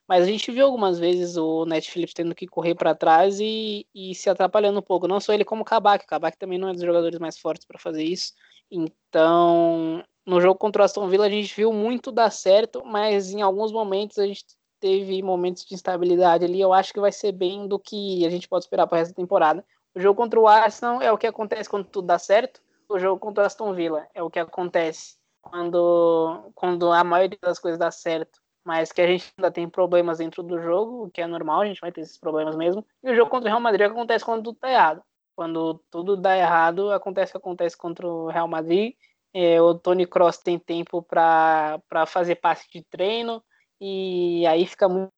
[0.07, 4.15] Mas a gente viu algumas vezes o Netflix tendo que correr para trás e, e,
[4.15, 5.09] se atrapalhando um pouco.
[5.09, 6.05] Não só ele, como o Kabak.
[6.05, 8.33] O Kabak também não é dos jogadores mais fortes para fazer isso.
[8.71, 13.43] Então, no jogo contra o Aston Villa, a gente viu muito dar certo, mas em
[13.43, 14.45] alguns momentos a gente
[14.83, 16.61] teve momentos de instabilidade ali.
[16.61, 19.65] Eu acho que vai ser bem do que a gente pode esperar para essa temporada.
[19.95, 22.61] O jogo contra o Arsenal é o que acontece quando tudo dá certo.
[22.89, 27.59] O jogo contra o Aston Villa é o que acontece quando, quando a maioria das
[27.59, 31.21] coisas dá certo mas que a gente ainda tem problemas dentro do jogo, o que
[31.21, 32.85] é normal, a gente vai ter esses problemas mesmo.
[33.03, 35.03] E o jogo contra o Real Madrid acontece quando tudo tá errado.
[35.35, 38.95] Quando tudo dá errado, acontece o que acontece contra o Real Madrid.
[39.35, 43.43] É, o Tony Cross tem tempo para fazer passe de treino,
[43.85, 45.11] e aí fica muito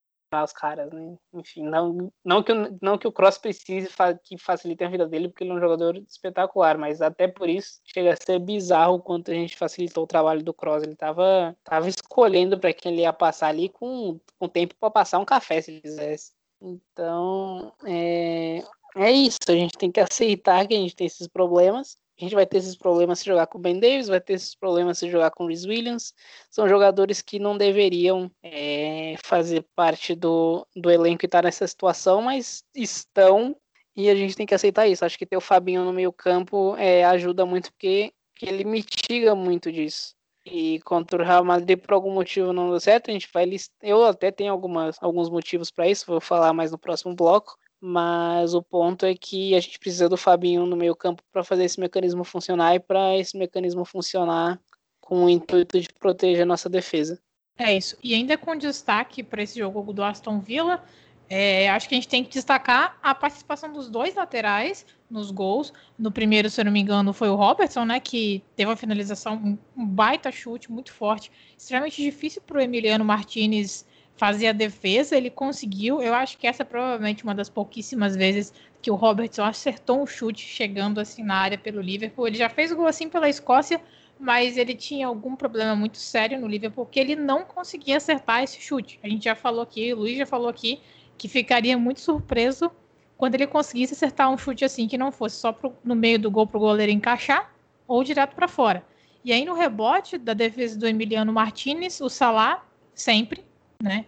[0.43, 1.17] os caras, né?
[1.35, 5.29] Enfim, não, não, que, não que o Cross precise fa que facilite a vida dele,
[5.29, 9.03] porque ele é um jogador espetacular, mas até por isso chega a ser bizarro o
[9.03, 10.83] quanto a gente facilitou o trabalho do Cross.
[10.83, 15.19] Ele tava, tava escolhendo para quem ele ia passar ali com, com tempo para passar
[15.19, 16.33] um café, se quisesse.
[16.61, 18.65] Então, é,
[18.97, 19.39] é isso.
[19.49, 22.59] A gente tem que aceitar que a gente tem esses problemas a gente vai ter
[22.59, 25.45] esses problemas se jogar com o Ben Davis, vai ter esses problemas se jogar com
[25.45, 26.15] o Rhys Williams.
[26.49, 32.23] São jogadores que não deveriam é, fazer parte do, do elenco e estar nessa situação,
[32.23, 33.57] mas estão
[33.97, 35.05] e a gente tem que aceitar isso.
[35.05, 39.73] Acho que ter o Fabinho no meio campo é, ajuda muito porque, ele mitiga muito
[39.73, 40.15] disso.
[40.45, 43.77] E contra o Real Madrid, por algum motivo não deu certo, a gente vai listar.
[43.83, 48.55] Eu até tenho algumas, alguns motivos para isso, vou falar mais no próximo bloco mas
[48.55, 51.79] o ponto é que a gente precisa do Fabinho no meio campo para fazer esse
[51.79, 54.59] mecanismo funcionar e para esse mecanismo funcionar
[55.03, 57.21] com o intuito de proteger a nossa defesa.
[57.59, 57.95] É isso.
[58.03, 60.83] E ainda com destaque para esse jogo do Aston Villa,
[61.29, 65.71] é, acho que a gente tem que destacar a participação dos dois laterais nos gols.
[65.99, 68.01] No primeiro, se eu não me engano, foi o Robertson, né?
[68.01, 73.85] Que teve uma finalização, um baita chute muito forte, extremamente difícil para o Emiliano Martinez
[74.17, 76.01] fazer a defesa, ele conseguiu.
[76.01, 80.07] Eu acho que essa é provavelmente uma das pouquíssimas vezes que o Robertson acertou um
[80.07, 82.27] chute chegando assim na área pelo Liverpool.
[82.27, 83.81] Ele já fez gol assim pela Escócia,
[84.19, 88.61] mas ele tinha algum problema muito sério no Liverpool porque ele não conseguia acertar esse
[88.61, 88.99] chute.
[89.03, 90.81] A gente já falou aqui, o Luiz já falou aqui
[91.17, 92.71] que ficaria muito surpreso
[93.17, 96.31] quando ele conseguisse acertar um chute assim que não fosse só pro, no meio do
[96.31, 97.53] gol para o goleiro encaixar
[97.87, 98.85] ou direto para fora.
[99.25, 103.45] E aí no rebote da defesa do Emiliano Martinez, o Salah sempre
[103.85, 104.07] né?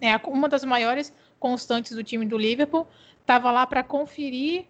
[0.00, 2.86] É uma das maiores constantes do time do Liverpool.
[3.20, 4.66] Estava lá para conferir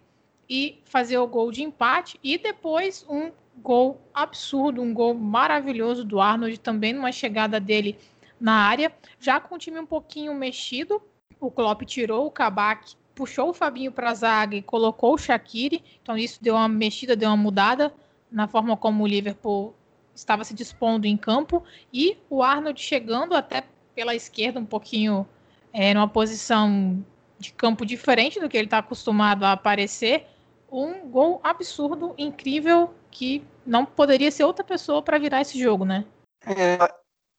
[0.49, 6.21] e fazer o gol de empate e depois um gol absurdo, um gol maravilhoso do
[6.21, 7.97] Arnold, também numa chegada dele
[8.39, 11.01] na área, já com o time um pouquinho mexido.
[11.39, 15.83] O Klopp tirou o Kabak, puxou o Fabinho para a zaga e colocou o Shaqiri.
[16.01, 17.93] Então isso deu uma mexida, deu uma mudada
[18.31, 19.75] na forma como o Liverpool
[20.13, 23.63] estava se dispondo em campo e o Arnold chegando até
[24.01, 25.27] pela esquerda um pouquinho
[25.71, 27.05] é, numa posição
[27.37, 30.25] de campo diferente do que ele está acostumado a aparecer.
[30.71, 36.03] Um gol absurdo, incrível, que não poderia ser outra pessoa para virar esse jogo, né?
[36.47, 36.79] É,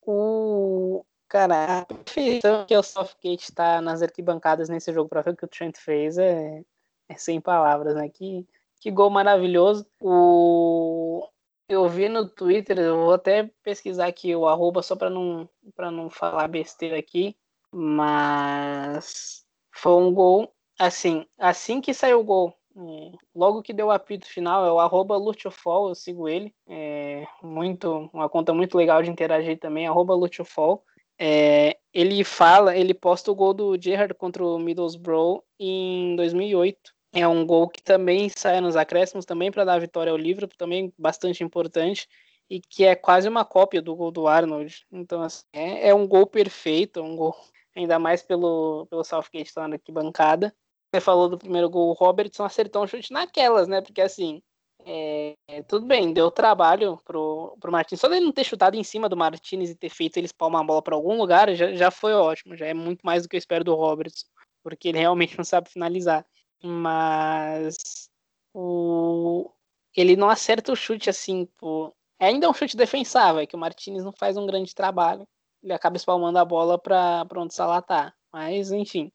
[0.06, 5.36] o cara, a perfeição que o Southgate está nas arquibancadas nesse jogo para ver o
[5.36, 6.62] que o Trent fez é,
[7.08, 8.08] é sem palavras, né?
[8.08, 8.46] Que,
[8.80, 9.84] que gol maravilhoso.
[10.00, 11.26] O,
[11.68, 15.48] eu vi no Twitter, eu vou até pesquisar aqui o arroba só para não,
[15.78, 17.36] não falar besteira aqui,
[17.70, 23.90] mas foi um gol assim, assim que saiu o gol, é, logo que deu o
[23.90, 26.54] apito final, é o arroba Lutiofol, eu sigo ele.
[26.68, 30.84] É muito, uma conta muito legal de interagir também, arroba Lutiofol.
[31.18, 36.92] É, ele fala, ele posta o gol do Gerrard contra o Middlesbrough em 2008.
[37.12, 40.56] É um gol que também sai nos acréscimos, também para dar a vitória ao Liverpool,
[40.56, 42.08] também bastante importante,
[42.48, 44.86] e que é quase uma cópia do gol do Arnold.
[44.90, 47.36] Então, assim, é, é um gol perfeito, é um gol
[47.76, 50.54] ainda mais pelo, pelo Southgate estar na arquibancada
[50.92, 53.80] você falou do primeiro gol, o Robertson acertou um chute naquelas, né?
[53.80, 54.42] Porque assim,
[54.84, 55.34] é,
[55.66, 57.98] tudo bem, deu trabalho pro, pro Martins.
[57.98, 60.64] Só dele não ter chutado em cima do Martins e ter feito ele espalmar a
[60.64, 62.56] bola para algum lugar já, já foi ótimo.
[62.56, 64.26] Já é muito mais do que eu espero do Robertson,
[64.62, 66.26] porque ele realmente não sabe finalizar.
[66.62, 68.08] Mas
[68.54, 69.50] o,
[69.96, 71.94] ele não acerta o chute assim, pô.
[72.20, 75.26] É ainda um chute defensável, é que o Martinez não faz um grande trabalho.
[75.62, 78.14] Ele acaba espalmando a bola para onde Salah tá.
[78.32, 79.12] Mas, enfim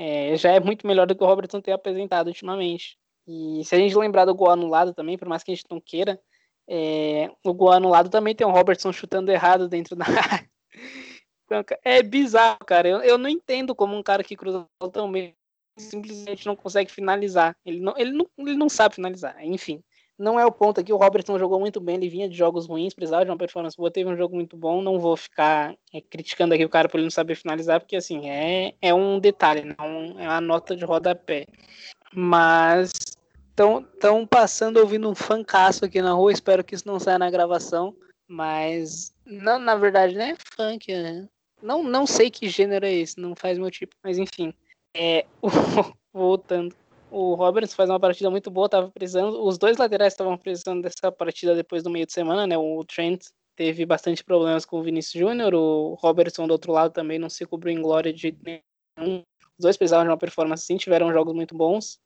[0.00, 2.98] é, já é muito melhor do que o Robertson tem apresentado ultimamente.
[3.26, 5.78] E se a gente lembrar do gol anulado também, por mais que a gente não
[5.78, 6.18] queira,
[6.66, 10.50] é, o gol anulado também tem o Robertson chutando errado dentro da área.
[11.52, 12.88] Então, é bizarro, cara.
[12.88, 15.34] Eu, eu não entendo como um cara que cruza tão bem
[15.80, 17.56] simplesmente não consegue finalizar.
[17.64, 19.36] Ele não, ele não, ele não sabe finalizar.
[19.44, 19.82] Enfim,
[20.18, 20.92] não é o ponto aqui.
[20.92, 23.90] O Robertson jogou muito bem, ele vinha de jogos ruins, precisava de uma performance boa,
[23.90, 24.82] teve um jogo muito bom.
[24.82, 28.28] Não vou ficar é, criticando aqui o cara por ele não saber finalizar, porque assim,
[28.28, 31.46] é, é um detalhe, não é uma nota de rodapé.
[32.12, 32.92] Mas
[33.50, 37.94] estão passando ouvindo um fancaço aqui na rua, espero que isso não saia na gravação.
[38.28, 41.28] Mas, não, na verdade, não é funk, né?
[41.62, 44.54] Não, não sei que gênero é esse, não faz meu tipo, mas enfim.
[44.94, 45.26] É,
[46.12, 46.74] voltando
[47.10, 49.42] o Roberts faz uma partida muito boa, tava precisando.
[49.44, 52.56] Os dois laterais estavam precisando dessa partida depois do meio de semana, né?
[52.56, 53.26] O Trent
[53.56, 57.44] teve bastante problemas com o Vinícius Júnior, o Robertson do outro lado também não se
[57.44, 59.22] cobriu em glória de nenhum.
[59.58, 61.98] Os dois precisavam de uma performance assim, tiveram jogos muito bons.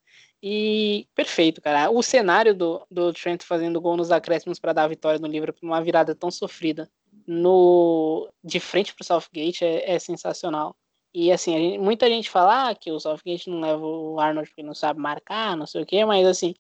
[0.43, 1.91] E perfeito, cara.
[1.91, 5.69] O cenário do, do Trent fazendo gol nos acréscimos para dar a vitória no Liverpool
[5.69, 6.91] numa virada tão sofrida
[7.27, 10.77] no de frente para o Southgate é, é sensacional.
[11.15, 14.65] E assim, gente, muita gente fala ah, que o Southgate não leva o Arnold porque
[14.65, 16.55] não sabe marcar, não sei o quê, mas assim,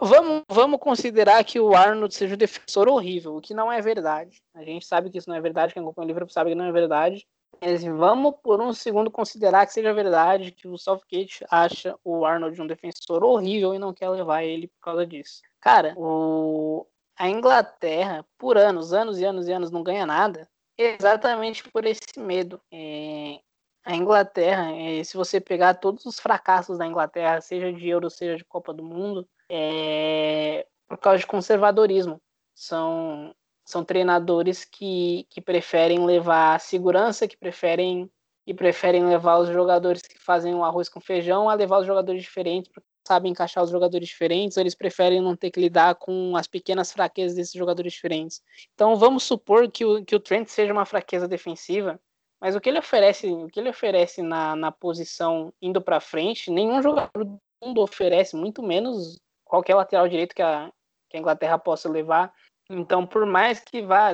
[0.00, 4.40] vamos, vamos considerar que o Arnold seja um defensor horrível, o que não é verdade.
[4.54, 6.66] A gente sabe que isso não é verdade, quem acompanha o livro sabe que não
[6.66, 7.26] é verdade.
[7.60, 12.60] Mas vamos por um segundo considerar que seja verdade que o Southgate acha o Arnold
[12.60, 15.40] um defensor horrível e não quer levar ele por causa disso.
[15.60, 16.86] Cara, o...
[17.16, 22.18] a Inglaterra, por anos, anos e anos e anos, não ganha nada exatamente por esse
[22.18, 22.60] medo.
[22.72, 23.40] É,
[23.84, 28.36] a Inglaterra, é, se você pegar todos os fracassos da Inglaterra, seja de Euro, seja
[28.36, 32.20] de Copa do Mundo, é por causa de conservadorismo.
[32.54, 38.10] São, são treinadores que, que preferem levar segurança, que preferem,
[38.46, 42.22] que preferem levar os jogadores que fazem um arroz com feijão a levar os jogadores
[42.22, 46.46] diferentes, porque sabem encaixar os jogadores diferentes, eles preferem não ter que lidar com as
[46.46, 48.42] pequenas fraquezas desses jogadores diferentes.
[48.74, 52.00] Então vamos supor que o, que o Trent seja uma fraqueza defensiva,
[52.44, 56.50] mas o que ele oferece, o que ele oferece na, na posição indo para frente,
[56.50, 60.70] nenhum jogador do mundo oferece, muito menos qualquer lateral direito que a,
[61.08, 62.30] que a Inglaterra possa levar.
[62.68, 64.10] Então, por mais que vá,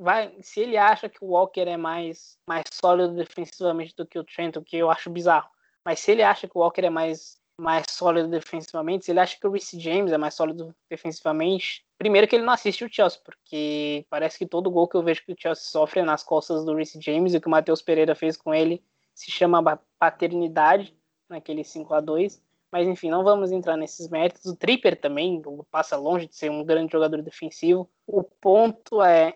[0.00, 4.24] vá, se ele acha que o Walker é mais, mais sólido defensivamente do que o
[4.24, 5.48] Trent, o que eu acho bizarro,
[5.84, 9.38] mas se ele acha que o Walker é mais mais sólido defensivamente, se ele acha
[9.38, 13.20] que o Reece James é mais sólido defensivamente, primeiro que ele não assiste o Chelsea,
[13.24, 16.64] porque parece que todo gol que eu vejo que o Chelsea sofre é nas costas
[16.64, 18.82] do Reece James, e o que o Matheus Pereira fez com ele
[19.14, 20.96] se chama paternidade,
[21.28, 22.42] naquele 5 a 2
[22.72, 24.44] mas enfim, não vamos entrar nesses méritos.
[24.46, 27.90] O Tripper também passa longe de ser um grande jogador defensivo.
[28.06, 29.34] O ponto é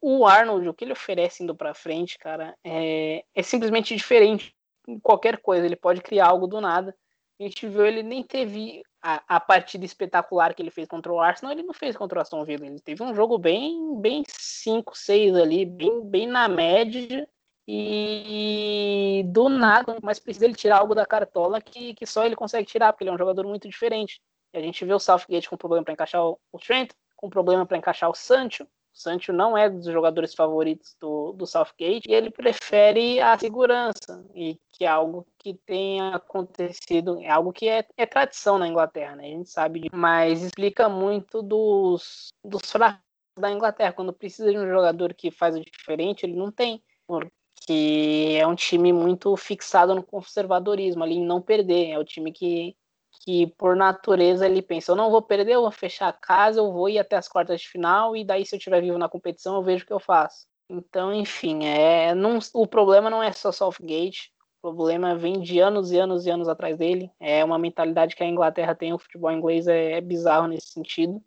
[0.00, 4.54] o Arnold, o que ele oferece indo para frente, cara, é, é simplesmente diferente
[4.86, 5.66] em qualquer coisa.
[5.66, 6.96] Ele pode criar algo do nada
[7.40, 11.20] a gente viu ele nem teve a, a, partida espetacular que ele fez contra o
[11.20, 12.66] Arsenal, ele não fez contra o Aston Villa.
[12.66, 17.28] Ele teve um jogo bem, bem 5, 6 ali, bem, bem na média.
[17.70, 22.66] E do nada, mas precisa ele tirar algo da cartola que, que só ele consegue
[22.66, 24.22] tirar, porque ele é um jogador muito diferente.
[24.54, 27.66] E a gente vê o Southgate com problema para encaixar o, o Trent, com problema
[27.66, 28.66] para encaixar o Sancho,
[28.98, 34.58] Sancho não é dos jogadores favoritos do, do Southgate e ele prefere a segurança, e
[34.72, 39.24] que é algo que tem acontecido, é algo que é, é tradição na Inglaterra, né?
[39.24, 43.00] A gente sabe, mas explica muito dos, dos fracos
[43.38, 43.92] da Inglaterra.
[43.92, 48.54] Quando precisa de um jogador que faz o diferente, ele não tem, porque é um
[48.54, 51.90] time muito fixado no conservadorismo, ali em não perder.
[51.90, 52.76] É o time que
[53.24, 56.72] que por natureza ele pensa, eu não vou perder, eu vou fechar a casa, eu
[56.72, 59.56] vou ir até as quartas de final e daí se eu estiver vivo na competição
[59.56, 60.46] eu vejo o que eu faço.
[60.70, 64.30] Então, enfim, é, não, o problema não é só Southgate,
[64.62, 67.10] o problema vem de anos e anos e anos atrás dele.
[67.18, 71.22] É uma mentalidade que a Inglaterra tem, o futebol inglês é, é bizarro nesse sentido.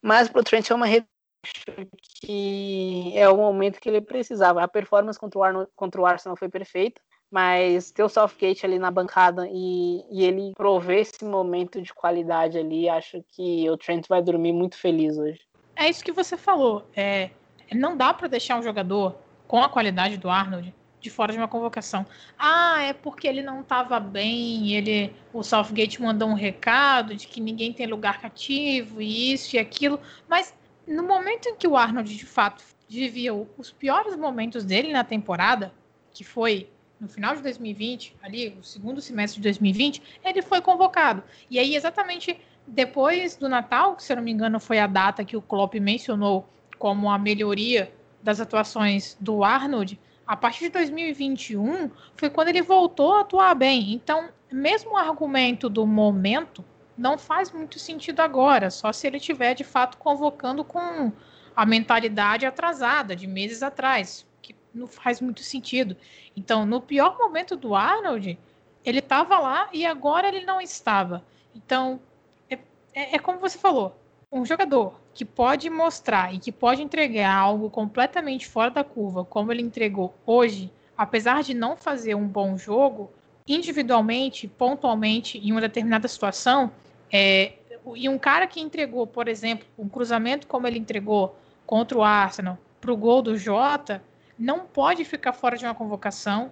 [0.00, 0.86] Mas para o Trent é uma
[2.20, 4.62] que é o momento que ele precisava.
[4.62, 8.78] A performance contra o, Arno, contra o Arsenal foi perfeita mas ter o Southgate ali
[8.78, 14.06] na bancada e, e ele prover esse momento de qualidade ali, acho que o Trent
[14.08, 15.40] vai dormir muito feliz hoje.
[15.76, 16.84] É isso que você falou.
[16.94, 17.30] É,
[17.72, 19.16] não dá para deixar um jogador
[19.46, 22.04] com a qualidade do Arnold de fora de uma convocação.
[22.38, 27.40] Ah, é porque ele não estava bem, ele, o Southgate mandou um recado de que
[27.40, 30.54] ninguém tem lugar cativo e isso e aquilo, mas
[30.86, 35.72] no momento em que o Arnold de fato vivia os piores momentos dele na temporada,
[36.12, 36.68] que foi
[37.00, 41.22] no final de 2020, ali, o segundo semestre de 2020, ele foi convocado.
[41.50, 45.24] E aí, exatamente depois do Natal, que se eu não me engano foi a data
[45.24, 46.48] que o Klopp mencionou
[46.78, 47.92] como a melhoria
[48.22, 53.92] das atuações do Arnold, a partir de 2021 foi quando ele voltou a atuar bem.
[53.92, 56.64] Então, mesmo o argumento do momento
[56.96, 61.10] não faz muito sentido agora, só se ele tiver de fato convocando com
[61.56, 64.26] a mentalidade atrasada de meses atrás
[64.74, 65.96] não faz muito sentido.
[66.36, 68.38] Então, no pior momento do Arnold,
[68.84, 71.24] ele estava lá e agora ele não estava.
[71.54, 72.00] Então,
[72.48, 72.58] é,
[72.94, 73.96] é, é, como você falou:
[74.32, 79.52] um jogador que pode mostrar e que pode entregar algo completamente fora da curva, como
[79.52, 83.10] ele entregou hoje, apesar de não fazer um bom jogo,
[83.46, 86.70] individualmente, pontualmente, em uma determinada situação,
[87.12, 87.54] é,
[87.96, 92.58] e um cara que entregou, por exemplo, um cruzamento como ele entregou contra o Arsenal
[92.80, 94.02] para o gol do Jota,
[94.40, 96.50] não pode ficar fora de uma convocação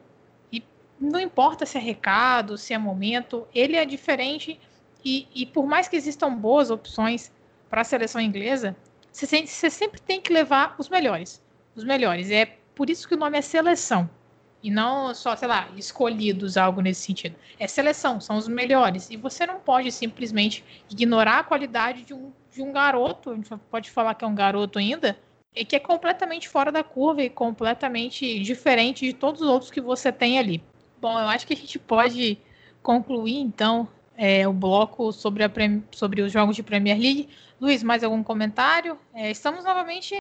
[0.53, 0.63] e
[1.01, 4.61] não importa se é recado, se é momento, ele é diferente
[5.03, 7.33] e, e por mais que existam boas opções
[7.71, 8.77] para a seleção inglesa,
[9.11, 11.43] você, você sempre tem que levar os melhores,
[11.75, 12.31] os melhores.
[12.31, 14.09] É por isso que o nome é seleção
[14.63, 17.37] e não só, sei lá, escolhidos, algo nesse sentido.
[17.59, 19.09] É seleção, são os melhores.
[19.09, 23.49] E você não pode simplesmente ignorar a qualidade de um, de um garoto, a gente
[23.71, 25.19] pode falar que é um garoto ainda,
[25.55, 29.81] e que é completamente fora da curva e completamente diferente de todos os outros que
[29.81, 30.63] você tem ali.
[31.01, 32.39] Bom, eu acho que a gente pode
[32.83, 35.51] concluir então é, o bloco sobre, a,
[35.93, 37.29] sobre os jogos de Premier League.
[37.61, 38.99] Luiz, mais algum comentário?
[39.15, 40.17] É, estamos novamente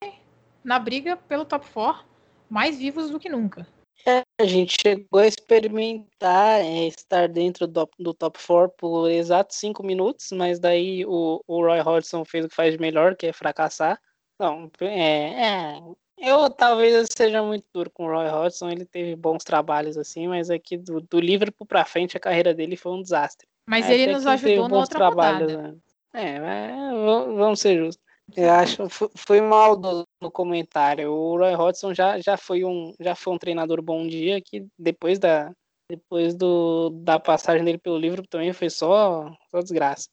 [0.64, 2.06] na briga pelo top 4,
[2.50, 3.68] mais vivos do que nunca.
[4.06, 9.58] É, a gente chegou a experimentar é, estar dentro do, do top 4 por exatos
[9.58, 13.34] 5 minutos, mas daí o, o Roy Hodgson fez o que faz melhor, que é
[13.34, 14.00] fracassar.
[14.40, 15.82] Não, é, é,
[16.18, 20.28] eu talvez eu seja muito duro com o Roy Hodgson, ele teve bons trabalhos assim,
[20.28, 23.48] mas aqui do, do Liverpool pra frente a carreira dele foi um desastre.
[23.68, 25.72] Mas ele nos ajudou na outra trabalhos, rodada.
[25.72, 26.36] Né?
[26.36, 28.06] É, vamos ser justos.
[28.36, 29.80] Eu acho foi mal
[30.22, 31.12] no comentário.
[31.12, 35.18] O Roy Hodgson já, já foi um já foi um treinador bom dia que depois
[35.18, 35.52] da
[35.90, 40.10] depois do, da passagem dele pelo Liverpool também foi só, só desgraça.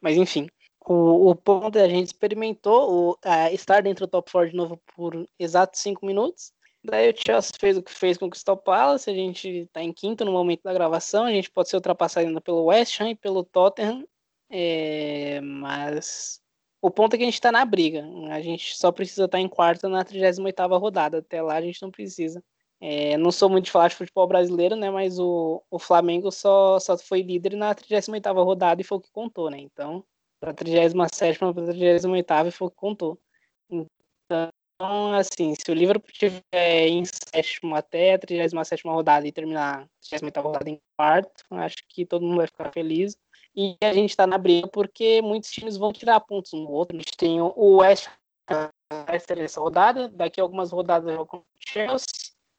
[0.00, 0.48] Mas enfim,
[0.88, 3.18] o, o ponto é a gente experimentou o,
[3.52, 6.52] estar dentro do top 4 de novo por exatos 5 minutos.
[6.82, 9.92] Daí o Chelsea fez o que fez com o Crystal Palace, a gente está em
[9.92, 13.14] quinto no momento da gravação, a gente pode ser ultrapassado ainda pelo West Ham e
[13.14, 14.06] pelo Tottenham,
[14.48, 16.40] é, mas
[16.80, 19.42] o ponto é que a gente está na briga, a gente só precisa estar tá
[19.42, 22.42] em quarto na 38ª rodada, até lá a gente não precisa.
[22.80, 26.78] É, não sou muito de falar de futebol brasileiro, né, mas o, o Flamengo só,
[26.78, 30.04] só foi líder na 38ª rodada e foi o que contou, né, então
[30.40, 33.18] para a 37 para a 38 e foi o que contou.
[33.70, 40.18] Então, assim, se o Liverpool estiver em sétimo até a 37 rodada e terminar a
[40.18, 43.16] 38 rodada em quarto, acho que todo mundo vai ficar feliz.
[43.56, 46.96] E a gente está na briga porque muitos times vão tirar pontos um do outro.
[46.96, 48.08] A gente tem o West
[48.90, 52.06] essa rodada, daqui a algumas rodadas joga contra o Chelsea.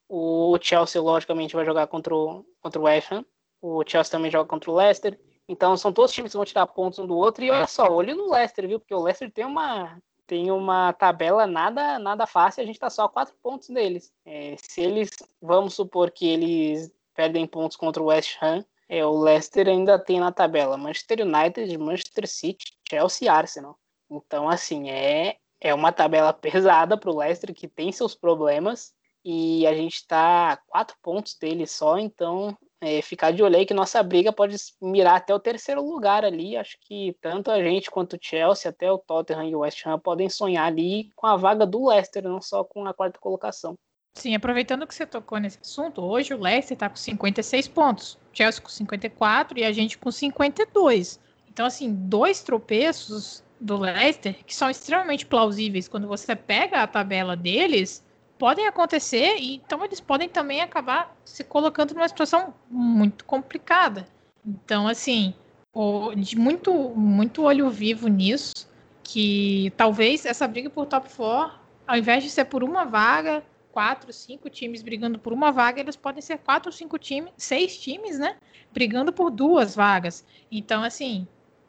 [0.08, 3.26] O Chelsea, logicamente, vai jogar contra o, contra o West Ham.
[3.62, 5.20] O Chelsea também joga contra o Leicester.
[5.50, 7.44] Então são todos times que vão tirar pontos um do outro.
[7.44, 8.80] E olha só, olho no Leicester, viu?
[8.80, 13.06] Porque o Leicester tem uma, tem uma tabela nada nada fácil, a gente está só
[13.06, 14.14] a quatro pontos deles.
[14.24, 15.10] É, se eles,
[15.42, 20.20] vamos supor que eles perdem pontos contra o West Ham, é, o Leicester ainda tem
[20.20, 23.76] na tabela Manchester United, Manchester City, Chelsea e Arsenal.
[24.08, 28.94] Então, assim, é, é uma tabela pesada para o Leicester, que tem seus problemas,
[29.26, 33.66] e a gente está a quatro pontos dele só, então é, ficar de olho aí
[33.66, 36.56] que nossa briga pode mirar até o terceiro lugar ali.
[36.56, 40.00] Acho que tanto a gente quanto o Chelsea, até o Tottenham e o West Ham
[40.00, 43.76] podem sonhar ali com a vaga do Leicester, não só com a quarta colocação.
[44.16, 48.62] Sim, aproveitando que você tocou nesse assunto, hoje o Leicester está com 56 pontos, Chelsea
[48.62, 51.20] com 54 e a gente com 52.
[51.48, 57.36] Então, assim, dois tropeços do Leicester que são extremamente plausíveis quando você pega a tabela
[57.36, 58.04] deles
[58.40, 64.08] podem acontecer e então eles podem também acabar se colocando numa situação muito complicada.
[64.46, 65.36] Então, assim,
[65.74, 68.68] o, de muito, muito olho vivo nisso,
[69.04, 74.12] que talvez essa briga por top 4, ao invés de ser por uma vaga, quatro,
[74.14, 78.38] cinco times brigando por uma vaga, eles podem ser quatro, cinco times, seis times, né?
[78.72, 80.26] Brigando por duas vagas.
[80.50, 81.28] Então, assim,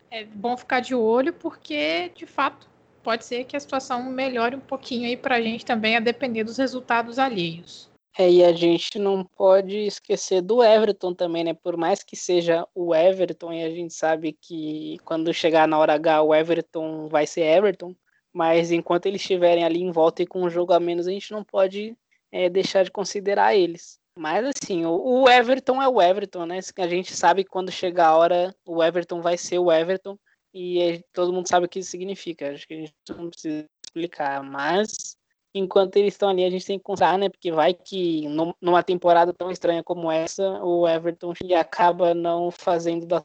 [0.08, 2.69] é bom ficar de olho porque, de fato,
[3.02, 6.44] pode ser que a situação melhore um pouquinho aí para a gente também, a depender
[6.44, 7.90] dos resultados alheios.
[8.18, 11.54] É, e a gente não pode esquecer do Everton também, né?
[11.54, 15.94] Por mais que seja o Everton, e a gente sabe que quando chegar na hora
[15.94, 17.94] H, o Everton vai ser Everton,
[18.32, 21.32] mas enquanto eles estiverem ali em volta e com um jogo a menos, a gente
[21.32, 21.96] não pode
[22.32, 23.98] é, deixar de considerar eles.
[24.14, 26.60] Mas assim, o, Everton é o Everton, né?
[26.76, 30.18] A gente sabe que quando chegar a hora, o Everton vai ser o Everton
[30.52, 32.52] e todo mundo sabe o que isso significa.
[32.52, 35.16] Acho que a gente não precisa explicar, mas
[35.54, 37.28] enquanto eles estão ali, a gente tem que contar, né?
[37.28, 38.26] Porque vai que
[38.60, 43.24] numa temporada tão estranha como essa, o Everton acaba não fazendo da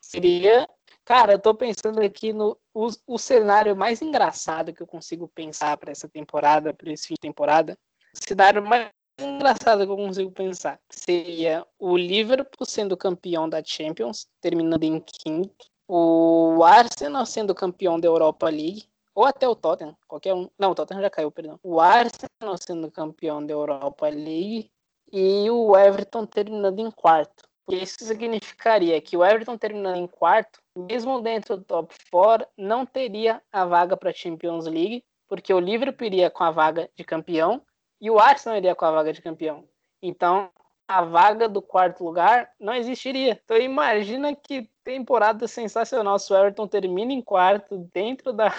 [0.00, 0.68] seria.
[1.04, 5.76] Cara, eu tô pensando aqui no o, o cenário mais engraçado que eu consigo pensar
[5.76, 7.76] para essa temporada, para esse fim de temporada.
[8.14, 8.90] O cenário mais
[9.20, 15.66] engraçado que eu consigo pensar seria o Liverpool sendo campeão da Champions, terminando em quinto,
[15.94, 20.48] o Arsenal sendo campeão da Europa League, ou até o Tottenham, qualquer um.
[20.58, 21.60] Não, o Tottenham já caiu, perdão.
[21.62, 24.70] O Arsenal sendo campeão da Europa League
[25.12, 27.46] e o Everton terminando em quarto.
[27.68, 33.42] Isso significaria que o Everton terminando em quarto, mesmo dentro do top 4, não teria
[33.52, 37.60] a vaga para a Champions League, porque o Liverpool iria com a vaga de campeão
[38.00, 39.68] e o Arsenal iria com a vaga de campeão.
[40.00, 40.50] Então,
[40.86, 43.40] a vaga do quarto lugar não existiria.
[43.44, 48.52] Então imagina que temporada sensacional se o Everton termina em quarto dentro da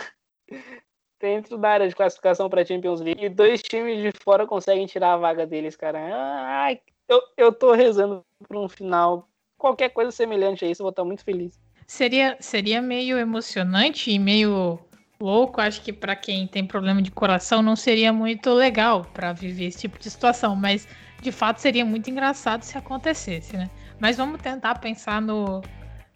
[1.20, 4.86] dentro da área de classificação para a Champions League e dois times de fora conseguem
[4.86, 6.00] tirar a vaga deles, cara.
[6.02, 10.90] Ai, eu, eu tô rezando por um final qualquer coisa semelhante a isso, eu vou
[10.90, 11.58] estar muito feliz.
[11.88, 14.80] Seria seria meio emocionante e meio
[15.20, 19.68] louco, acho que para quem tem problema de coração não seria muito legal para viver
[19.68, 20.86] esse tipo de situação, mas
[21.24, 23.70] de fato seria muito engraçado se acontecesse, né?
[24.00, 25.62] Mas vamos tentar pensar no,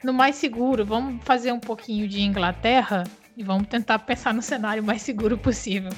[0.04, 0.86] no mais seguro.
[0.86, 3.06] Vamos fazer um pouquinho de Inglaterra
[3.36, 5.92] e vamos tentar pensar no cenário mais seguro possível.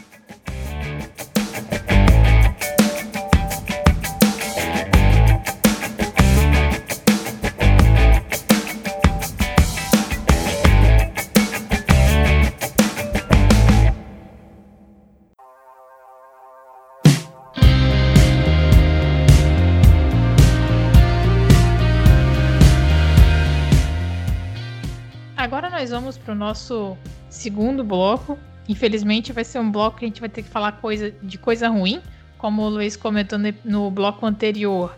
[25.47, 26.97] Nós vamos para o nosso
[27.29, 28.37] segundo bloco.
[28.67, 31.69] Infelizmente, vai ser um bloco que a gente vai ter que falar coisa, de coisa
[31.69, 32.01] ruim.
[32.37, 34.97] Como o Luiz comentou no bloco anterior,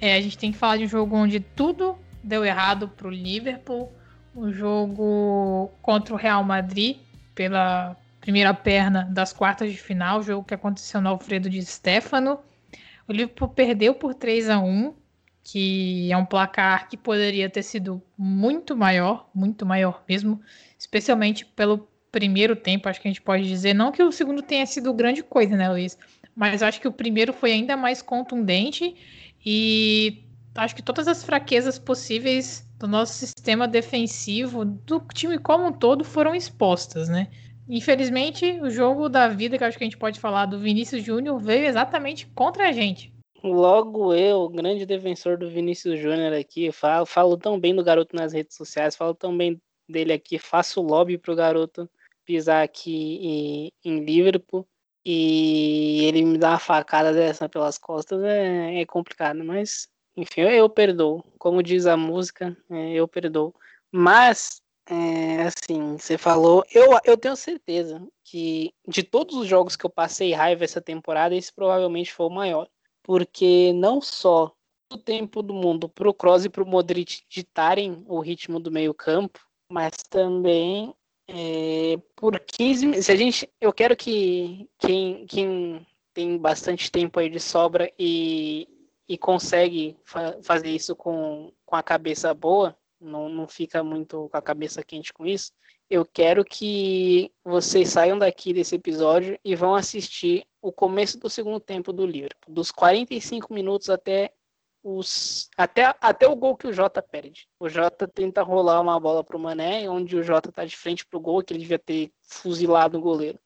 [0.00, 3.10] é, a gente tem que falar de um jogo onde tudo deu errado para o
[3.10, 3.92] Liverpool.
[4.34, 6.96] Um jogo contra o Real Madrid
[7.34, 12.38] pela primeira perna das quartas de final, jogo que aconteceu no Alfredo de Stefano.
[13.06, 14.94] O Liverpool perdeu por 3 a 1
[15.44, 20.40] que é um placar que poderia ter sido muito maior, muito maior mesmo,
[20.78, 23.74] especialmente pelo primeiro tempo, acho que a gente pode dizer.
[23.74, 25.98] Não que o segundo tenha sido grande coisa, né, Luiz?
[26.36, 28.94] Mas acho que o primeiro foi ainda mais contundente
[29.44, 30.24] e
[30.54, 36.04] acho que todas as fraquezas possíveis do nosso sistema defensivo, do time como um todo,
[36.04, 37.28] foram expostas, né?
[37.68, 41.40] Infelizmente, o jogo da vida, que acho que a gente pode falar do Vinícius Júnior,
[41.40, 43.11] veio exatamente contra a gente.
[43.42, 48.32] Logo eu, grande defensor do Vinícius Júnior aqui, falo, falo tão bem do garoto nas
[48.32, 51.90] redes sociais, falo tão bem dele aqui, faço lobby pro garoto
[52.24, 54.66] pisar aqui em, em Liverpool
[55.04, 60.68] e ele me dá uma facada dessa pelas costas, é, é complicado, mas enfim, eu
[60.68, 61.24] perdoo.
[61.38, 63.54] Como diz a música, é, eu perdoo.
[63.90, 69.84] Mas, é, assim, você falou, eu, eu tenho certeza que de todos os jogos que
[69.84, 72.68] eu passei raiva essa temporada, esse provavelmente foi o maior.
[73.02, 74.54] Porque não só
[74.92, 78.70] o tempo do mundo para o Kroos e para o Modric ditarem o ritmo do
[78.70, 80.94] meio campo, mas também
[81.28, 87.30] é, por 15 se a gente eu quero que quem, quem tem bastante tempo aí
[87.30, 88.68] de sobra e,
[89.08, 94.36] e consegue fa fazer isso com, com a cabeça boa, não, não fica muito com
[94.36, 95.52] a cabeça quente com isso,
[95.92, 101.60] eu quero que vocês saiam daqui desse episódio e vão assistir o começo do segundo
[101.60, 104.32] tempo do Liverpool, dos 45 minutos até
[104.82, 107.46] os até, até o gol que o Jota perde.
[107.60, 111.04] O Jota tenta rolar uma bola para o Mané, onde o Jota está de frente
[111.04, 113.38] para o gol, que ele devia ter fuzilado o goleiro.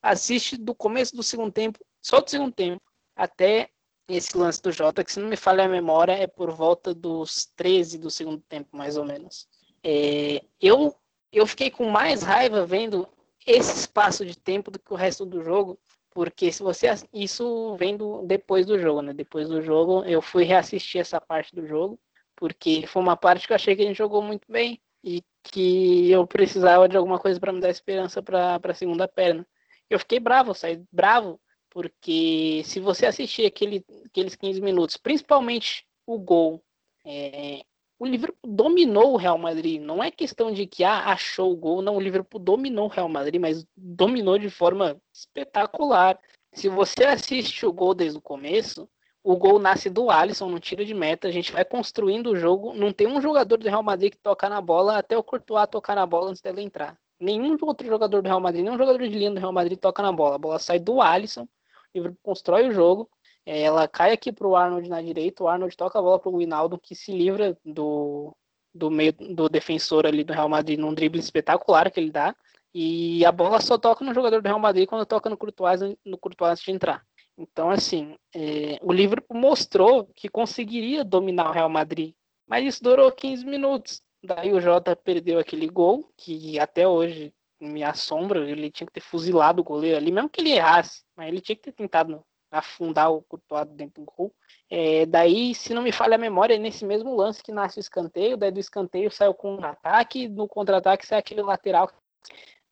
[0.00, 2.80] Assiste do começo do segundo tempo, só do segundo tempo,
[3.16, 3.70] até
[4.08, 7.46] esse lance do Jota, que se não me falha a memória, é por volta dos
[7.56, 9.48] 13 do segundo tempo, mais ou menos.
[9.82, 10.94] É, eu,
[11.32, 13.08] eu fiquei com mais raiva vendo
[13.46, 15.78] esse espaço de tempo do que o resto do jogo,
[16.10, 19.12] porque se você isso vendo depois do jogo, né?
[19.12, 21.98] Depois do jogo eu fui reassistir essa parte do jogo,
[22.36, 26.10] porque foi uma parte que eu achei que a gente jogou muito bem e que
[26.10, 29.46] eu precisava de alguma coisa para me dar esperança para a segunda perna.
[29.88, 36.18] Eu fiquei bravo, saí bravo, porque se você assistir aquele, aqueles 15 minutos, principalmente o
[36.18, 36.62] gol,
[37.04, 37.62] é,
[37.98, 39.80] o Liverpool dominou o Real Madrid.
[39.82, 41.96] Não é questão de que ah, achou o gol, não.
[41.96, 46.18] O Liverpool dominou o Real Madrid, mas dominou de forma espetacular.
[46.52, 48.88] Se você assiste o gol desde o começo,
[49.22, 51.26] o gol nasce do Alisson, não tira de meta.
[51.26, 52.72] A gente vai construindo o jogo.
[52.72, 55.96] Não tem um jogador do Real Madrid que toca na bola até o Courtois tocar
[55.96, 56.96] na bola antes dela entrar.
[57.20, 60.12] Nenhum outro jogador do Real Madrid, nenhum jogador de linha do Real Madrid toca na
[60.12, 60.36] bola.
[60.36, 61.48] A bola sai do Alisson, o
[61.92, 63.10] Liverpool constrói o jogo
[63.50, 66.36] ela cai aqui para o Arnold na direita, o Arnold toca a bola para o
[66.36, 68.36] Winaldo, que se livra do,
[68.74, 72.34] do meio do defensor ali do Real Madrid num drible espetacular que ele dá.
[72.74, 76.18] E a bola só toca no jogador do Real Madrid quando toca no Courtois, no
[76.18, 77.02] Courtois antes de entrar.
[77.38, 82.14] Então, assim, é, o Liverpool mostrou que conseguiria dominar o Real Madrid,
[82.46, 84.02] mas isso durou 15 minutos.
[84.22, 89.00] Daí o Jota perdeu aquele gol, que até hoje me assombra, ele tinha que ter
[89.00, 93.12] fuzilado o goleiro ali, mesmo que ele errasse, mas ele tinha que ter tentado afundar
[93.12, 94.34] o Courtois dentro do gol.
[94.70, 97.80] É, daí, se não me falha a memória, é nesse mesmo lance que nasce o
[97.80, 101.90] escanteio, daí do escanteio saiu com um ataque, no contra-ataque sai aquele lateral.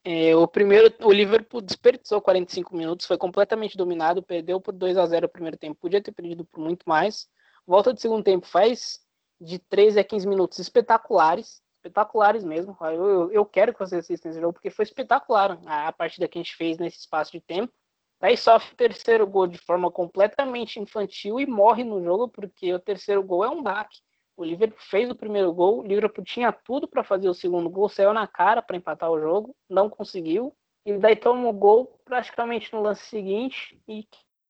[0.04, 5.06] É, o primeiro, o Liverpool desperdiçou 45 minutos, foi completamente dominado, perdeu por 2 a
[5.06, 7.28] 0 o primeiro tempo, podia ter perdido por muito mais.
[7.66, 9.00] Volta do segundo tempo, faz
[9.40, 12.76] de 13 a 15 minutos espetaculares, espetaculares mesmo.
[12.80, 16.28] Eu, eu, eu quero que vocês assistam esse jogo, porque foi espetacular a, a partida
[16.28, 17.72] que a gente fez nesse espaço de tempo.
[18.18, 22.78] Daí sofre o terceiro gol de forma completamente infantil e morre no jogo, porque o
[22.78, 23.98] terceiro gol é um baque.
[24.36, 27.88] O Liverpool fez o primeiro gol, o Liverpool tinha tudo para fazer o segundo gol,
[27.88, 30.54] saiu na cara para empatar o jogo, não conseguiu.
[30.84, 34.06] E daí toma o gol praticamente no lance seguinte e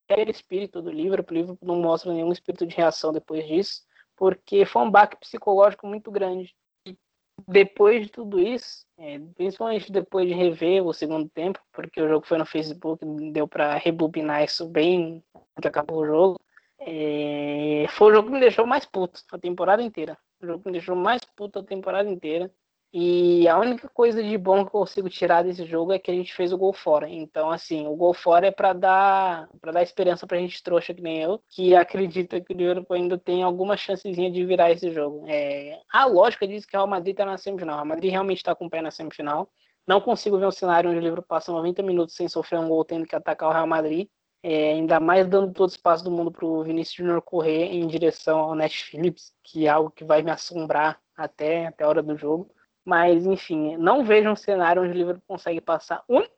[0.09, 1.37] aquele espírito do Liverpool.
[1.37, 3.83] O Liverpool não mostra nenhum espírito de reação depois disso,
[4.17, 6.55] porque foi um baque psicológico muito grande
[7.47, 12.26] depois de tudo isso, é, principalmente depois de rever o segundo tempo, porque o jogo
[12.26, 15.22] foi no Facebook, deu para rebobinar isso bem
[15.61, 16.41] que acabou o jogo.
[16.78, 20.16] É, foi o jogo que me deixou mais puto a temporada inteira.
[20.41, 22.51] O jogo que me deixou mais puto a temporada inteira.
[22.99, 26.15] E a única coisa de bom que eu consigo tirar desse jogo é que a
[26.15, 27.07] gente fez o gol fora.
[27.07, 31.03] Então, assim, o gol fora é para dar para dar esperança pra gente trouxa que
[31.03, 35.27] nem eu, que acredita que o Liverpool ainda tem alguma chancezinha de virar esse jogo.
[35.29, 37.75] É, a lógica diz que o Real Madrid tá na semifinal.
[37.75, 39.51] O Real Madrid realmente tá com o pé na semifinal.
[39.87, 42.83] Não consigo ver um cenário onde o Liverpool passa 90 minutos sem sofrer um gol
[42.83, 44.09] tendo que atacar o Real Madrid.
[44.43, 47.87] É, ainda mais dando todo o espaço do mundo para o Vinícius Júnior correr em
[47.87, 52.03] direção ao Nash Phillips, que é algo que vai me assombrar até, até a hora
[52.03, 52.56] do jogo.
[52.87, 56.05] Mas, enfim, não vejo um cenário onde o Liverpool consegue passar.
[56.07, 56.32] O único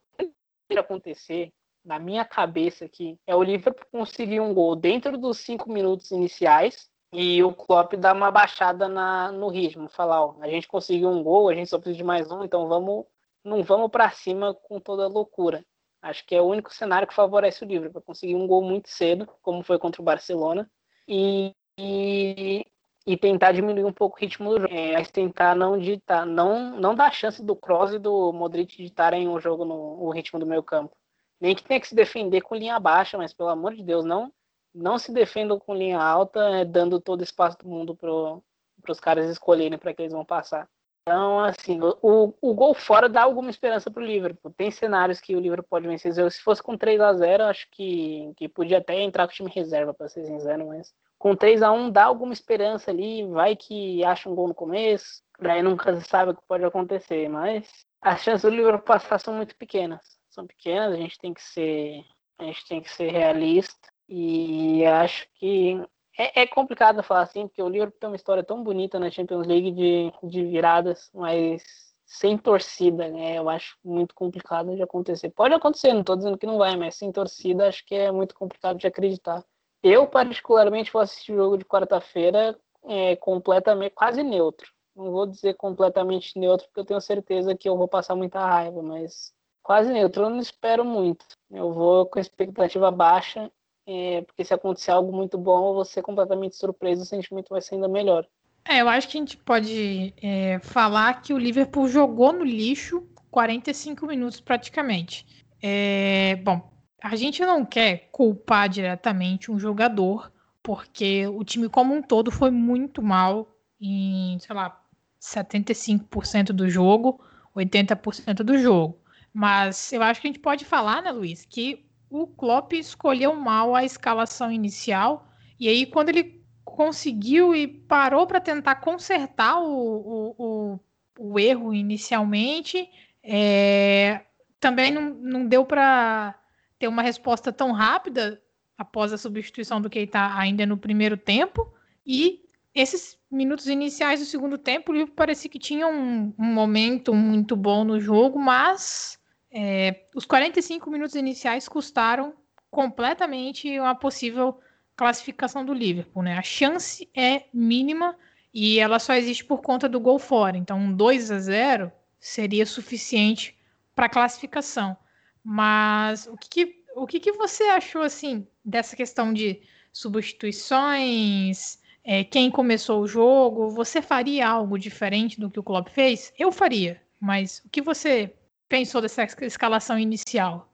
[0.67, 1.53] que acontecer,
[1.85, 6.89] na minha cabeça aqui, é o Liverpool conseguir um gol dentro dos cinco minutos iniciais
[7.13, 9.91] e o Klopp dar uma baixada na, no ritmo.
[9.91, 12.67] Falar, ó, a gente conseguiu um gol, a gente só precisa de mais um, então
[12.67, 13.05] vamos,
[13.45, 15.63] não vamos para cima com toda loucura.
[16.01, 19.29] Acho que é o único cenário que favorece o Liverpool, conseguir um gol muito cedo,
[19.43, 20.71] como foi contra o Barcelona,
[21.07, 22.65] e, e
[23.09, 24.75] e tentar diminuir um pouco o ritmo do jogo.
[24.75, 29.27] É, mas tentar não ditar, não, não dar chance do Kroos e do Modric ditarem
[29.29, 30.95] o jogo no o ritmo do meio campo.
[31.41, 34.31] Nem que tenha que se defender com linha baixa, mas pelo amor de Deus, não
[34.75, 39.01] não se defendam com linha alta, é, dando todo o espaço do mundo para os
[39.01, 40.69] caras escolherem para que eles vão passar.
[41.09, 44.53] Então, assim, o, o gol fora dá alguma esperança para o Liverpool.
[44.55, 46.13] Tem cenários que o Liverpool pode vencer.
[46.31, 49.51] Se fosse com 3 a 0 acho que, que podia até entrar com o time
[49.51, 53.27] reserva, para ser sincero, mas com 3 a 1 dá alguma esperança ali.
[53.27, 57.67] Vai que acha um gol no começo, daí nunca sabe o que pode acontecer, mas
[58.03, 60.19] as chances do Liverpool passar são muito pequenas.
[60.29, 62.05] São pequenas, a gente tem que ser,
[62.39, 63.89] a gente tem que ser realista.
[64.07, 65.83] E acho que
[66.19, 69.47] é, é, complicado falar assim, porque o Liverpool tem uma história tão bonita na Champions
[69.47, 71.63] League de, de viradas, mas
[72.05, 73.39] sem torcida, né?
[73.39, 75.31] Eu acho muito complicado de acontecer.
[75.31, 78.35] Pode acontecer, não estou dizendo que não vai, mas sem torcida acho que é muito
[78.35, 79.45] complicado de acreditar.
[79.83, 84.73] Eu, particularmente, vou assistir o jogo de quarta-feira é, completamente, quase neutro.
[84.97, 88.83] Não vou dizer completamente neutro, porque eu tenho certeza que eu vou passar muita raiva,
[88.83, 90.25] mas quase neutro.
[90.25, 91.25] Eu não espero muito.
[91.51, 93.53] Eu vou com expectativa baixa
[93.89, 97.89] é, porque se acontecer algo muito bom, ser completamente surpreso, o sentimento vai ser ainda
[97.89, 98.27] melhor.
[98.69, 103.09] É, eu acho que a gente pode é, falar que o Liverpool jogou no lixo
[103.31, 105.25] 45 minutos praticamente.
[105.63, 106.71] É, bom,
[107.03, 110.31] a gente não quer culpar diretamente um jogador,
[110.63, 113.49] porque o time como um todo foi muito mal
[113.81, 114.83] em, sei lá,
[115.19, 117.25] 75% do jogo,
[117.57, 118.99] 80% do jogo.
[119.33, 123.75] Mas eu acho que a gente pode falar, né, Luiz, que o Klopp escolheu mal
[123.75, 125.29] a escalação inicial.
[125.59, 130.81] E aí quando ele conseguiu e parou para tentar consertar o, o, o,
[131.19, 132.89] o erro inicialmente,
[133.23, 134.23] é,
[134.61, 136.39] também não, não deu para
[136.79, 138.41] ter uma resposta tão rápida
[138.77, 141.75] após a substituição do Keita ainda no primeiro tempo.
[142.07, 142.45] E
[142.75, 147.57] esses minutos iniciais do segundo tempo, o Liverpool parecia que tinha um, um momento muito
[147.57, 149.18] bom no jogo, mas
[149.51, 152.35] é, os 45 minutos iniciais custaram
[152.71, 154.61] completamente uma possível
[154.97, 156.37] classificação do Liverpool, né?
[156.37, 158.17] A chance é mínima
[158.53, 160.57] e ela só existe por conta do gol fora.
[160.57, 163.57] Então, um 2 a 0 seria suficiente
[163.95, 164.97] para classificação.
[165.43, 171.79] Mas o que, que o que, que, você achou assim dessa questão de substituições?
[172.03, 173.71] É, quem começou o jogo?
[173.71, 176.33] Você faria algo diferente do que o Klopp fez?
[176.37, 178.35] Eu faria, mas o que você
[178.69, 180.69] pensou dessa escalação inicial?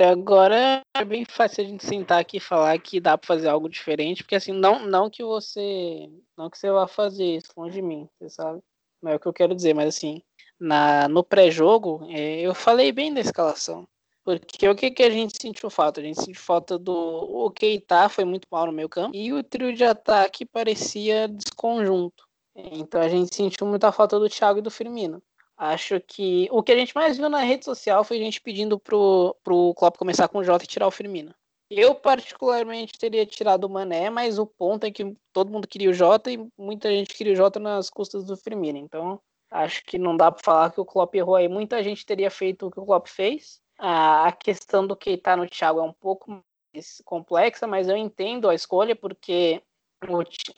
[0.00, 3.68] Agora é bem fácil a gente sentar aqui e falar que dá para fazer algo
[3.68, 7.82] diferente, porque assim, não, não que você não que você vá fazer isso longe de
[7.82, 8.60] mim, você sabe?
[9.00, 10.20] Não é o que eu quero dizer, mas assim,
[10.58, 13.86] na, no pré-jogo, é, eu falei bem da escalação.
[14.24, 16.00] Porque o que, que a gente sentiu falta?
[16.00, 19.42] A gente sentiu falta do o Keita, foi muito mal no meio campo, e o
[19.44, 22.26] trio de ataque parecia desconjunto.
[22.56, 25.22] Então a gente sentiu muita falta do Thiago e do Firmino.
[25.56, 29.36] Acho que o que a gente mais viu na rede social foi gente pedindo pro,
[29.42, 31.34] pro Klopp começar com o Jota e tirar o Firmino.
[31.70, 35.94] Eu, particularmente, teria tirado o Mané, mas o ponto é que todo mundo queria o
[35.94, 38.78] Jota e muita gente queria o Jota nas custas do Firmino.
[38.78, 41.48] Então, acho que não dá para falar que o Klopp errou aí.
[41.48, 43.60] Muita gente teria feito o que o Klopp fez.
[43.78, 48.54] A questão do Keita no Thiago é um pouco mais complexa, mas eu entendo a
[48.54, 49.62] escolha, porque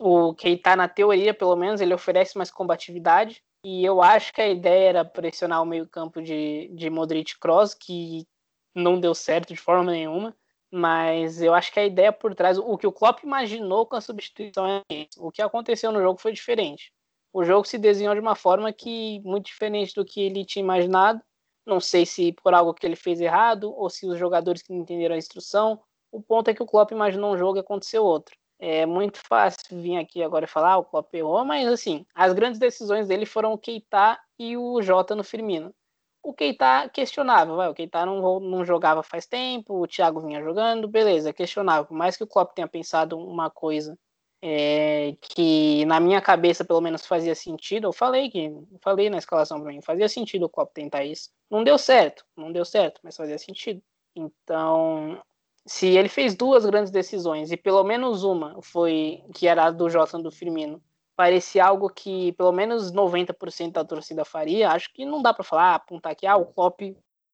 [0.01, 3.43] o, o Keita, na teoria, pelo menos, ele oferece mais combatividade.
[3.69, 8.25] E eu acho que a ideia era pressionar o meio-campo de, de Modric Cross, que
[8.73, 10.37] não deu certo de forma nenhuma.
[10.71, 14.01] Mas eu acho que a ideia por trás, o que o Klopp imaginou com a
[14.01, 15.19] substituição é isso.
[15.19, 16.93] O que aconteceu no jogo foi diferente.
[17.33, 21.21] O jogo se desenhou de uma forma que muito diferente do que ele tinha imaginado.
[21.67, 24.83] Não sei se por algo que ele fez errado ou se os jogadores que não
[24.83, 25.83] entenderam a instrução.
[26.13, 28.37] O ponto é que o Klopp imaginou um jogo e aconteceu outro.
[28.59, 32.33] É muito fácil vir aqui agora e falar ah, o Klopp errou, mas assim, as
[32.33, 35.75] grandes decisões dele foram o Keita e o Jota no Firmino.
[36.23, 41.33] O Keita questionável, o Keita não, não jogava faz tempo, o Thiago vinha jogando, beleza,
[41.33, 41.87] questionável.
[41.87, 43.97] Por mais que o Klopp tenha pensado uma coisa
[44.43, 48.51] é, que na minha cabeça pelo menos fazia sentido, eu falei que
[48.83, 51.31] falei na escalação para mim, fazia sentido o Klopp tentar isso.
[51.51, 53.83] Não deu certo, não deu certo, mas fazia sentido.
[54.15, 55.21] Então,
[55.67, 59.89] se ele fez duas grandes decisões e pelo menos uma foi que era a do
[59.91, 60.81] Jota do Firmino,
[61.17, 65.75] parecia algo que pelo menos 90% da torcida faria, acho que não dá para falar,
[65.75, 66.81] apontar aqui, ah, o Klopp,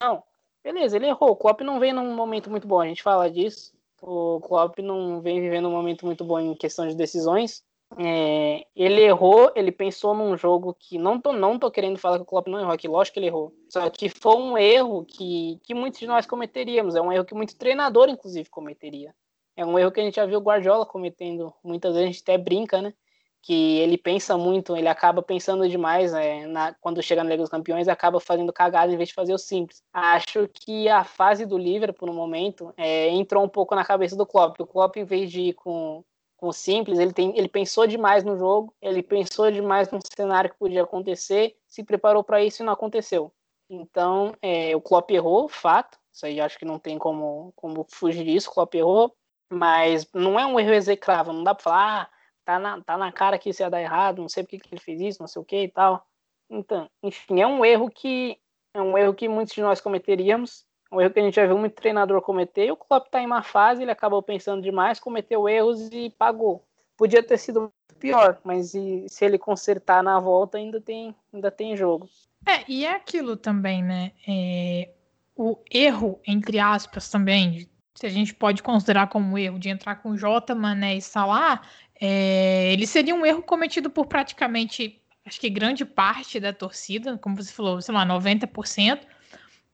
[0.01, 0.22] não.
[0.64, 3.72] Beleza, ele errou, o Klopp não vem num momento muito bom, a gente fala disso.
[4.01, 7.64] O Klopp não vem vivendo um momento muito bom em questão de decisões.
[7.99, 12.22] É, ele errou, ele pensou num jogo que não tô, não tô querendo falar que
[12.22, 13.53] o Klopp não errou aqui, lógico que ele errou.
[13.68, 17.34] Só que foi um erro que, que muitos de nós cometeríamos, é um erro que
[17.34, 19.14] muito treinador, inclusive, cometeria.
[19.57, 22.22] É um erro que a gente já viu o Guardiola cometendo, muitas vezes a gente
[22.22, 22.95] até brinca, né?
[23.43, 27.51] Que ele pensa muito, ele acaba pensando demais é, na, quando chega na Liga dos
[27.51, 29.82] Campeões acaba fazendo cagada em vez de fazer o simples.
[29.93, 34.24] Acho que a fase do Liverpool, no momento, é, entrou um pouco na cabeça do
[34.24, 34.61] Klopp.
[34.61, 36.05] O Klopp, em vez de ir com
[36.43, 40.51] com o simples, ele, tem, ele pensou demais no jogo, ele pensou demais no cenário
[40.51, 43.32] que podia acontecer, se preparou para isso e não aconteceu.
[43.70, 48.24] Então, é, o Klopp errou, fato, isso aí acho que não tem como, como fugir
[48.24, 49.14] disso, o Klopp errou,
[49.53, 52.11] mas não é um erro execrável, não dá para falar, ah,
[52.45, 54.80] tá na, tá na cara que isso ia dar errado, não sei porque que ele
[54.80, 56.05] fez isso, não sei o que e tal.
[56.51, 58.36] Então, enfim, é um erro que
[58.74, 61.57] é um erro que muitos de nós cometeríamos, um erro que a gente já viu
[61.57, 65.88] muito treinador cometer, o Klopp tá em uma fase, ele acabou pensando demais, cometeu erros
[65.90, 66.62] e pagou.
[66.97, 72.09] Podia ter sido pior, mas se ele consertar na volta, ainda tem, ainda tem jogo.
[72.47, 74.12] É, e é aquilo também, né?
[74.28, 74.90] É,
[75.34, 80.16] o erro, entre aspas, também, se a gente pode considerar como erro de entrar com
[80.16, 81.62] J, Mané e Salah,
[82.01, 87.36] é, ele seria um erro cometido por praticamente, acho que grande parte da torcida, como
[87.36, 89.01] você falou, sei lá, 90%.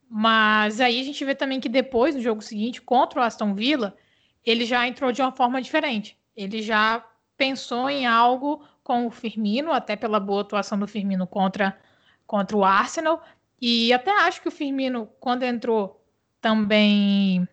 [0.08, 3.96] Mas aí a gente vê também que depois, no jogo seguinte, contra o Aston Villa,
[4.44, 6.18] ele já entrou de uma forma diferente.
[6.34, 7.04] Ele já
[7.36, 11.78] pensou em algo com o Firmino, até pela boa atuação do Firmino contra,
[12.26, 13.22] contra o Arsenal.
[13.60, 16.02] E até acho que o Firmino, quando entrou
[16.40, 17.46] também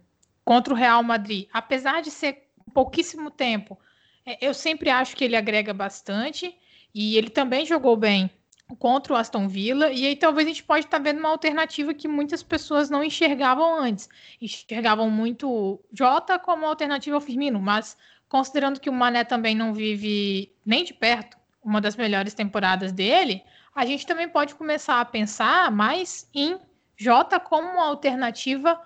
[0.46, 3.78] contra o Real Madrid, apesar de ser pouquíssimo tempo,
[4.26, 6.58] é, eu sempre acho que ele agrega bastante.
[6.94, 8.32] E ele também jogou bem
[8.80, 11.94] contra o Aston Villa, e aí talvez a gente pode estar tá vendo uma alternativa
[11.94, 14.10] que muitas pessoas não enxergavam antes.
[14.42, 17.96] Enxergavam muito Jota como alternativa ao Firmino, mas
[18.28, 23.44] considerando que o Mané também não vive nem de perto uma das melhores temporadas dele,
[23.74, 26.60] a gente também pode começar a pensar mais em
[26.96, 28.80] Jota como uma alternativa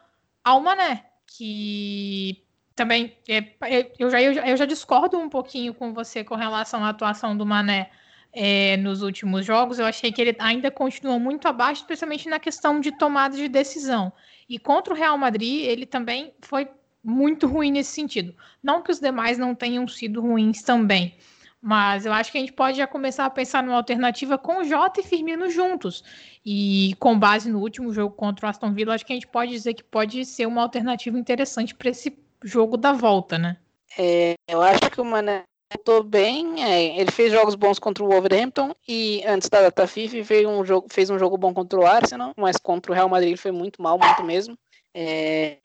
[0.43, 2.43] ao Mané, que
[2.75, 6.35] também é, é eu, já, eu, já, eu já discordo um pouquinho com você com
[6.35, 7.91] relação à atuação do Mané
[8.31, 12.79] é, nos últimos jogos, eu achei que ele ainda continua muito abaixo, especialmente na questão
[12.79, 14.11] de tomada de decisão.
[14.47, 16.67] E contra o Real Madrid, ele também foi
[17.03, 18.35] muito ruim nesse sentido.
[18.61, 21.15] Não que os demais não tenham sido ruins também,
[21.61, 25.01] mas eu acho que a gente pode já começar a pensar numa alternativa com Jota
[25.01, 26.03] e Firmino juntos.
[26.45, 29.51] E com base no último jogo contra o Aston Villa, acho que a gente pode
[29.51, 33.57] dizer que pode ser uma alternativa interessante para esse jogo da volta, né?
[33.97, 36.63] É, eu acho que o Mané voltou bem.
[36.63, 40.65] É, ele fez jogos bons contra o Wolverhampton e antes da data FIFA fez um
[40.65, 43.81] jogo, fez um jogo bom contra o Arsenal, mas contra o Real Madrid foi muito
[43.81, 44.57] mal, muito mesmo.
[44.93, 45.57] É,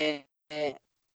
[0.50, 0.74] é,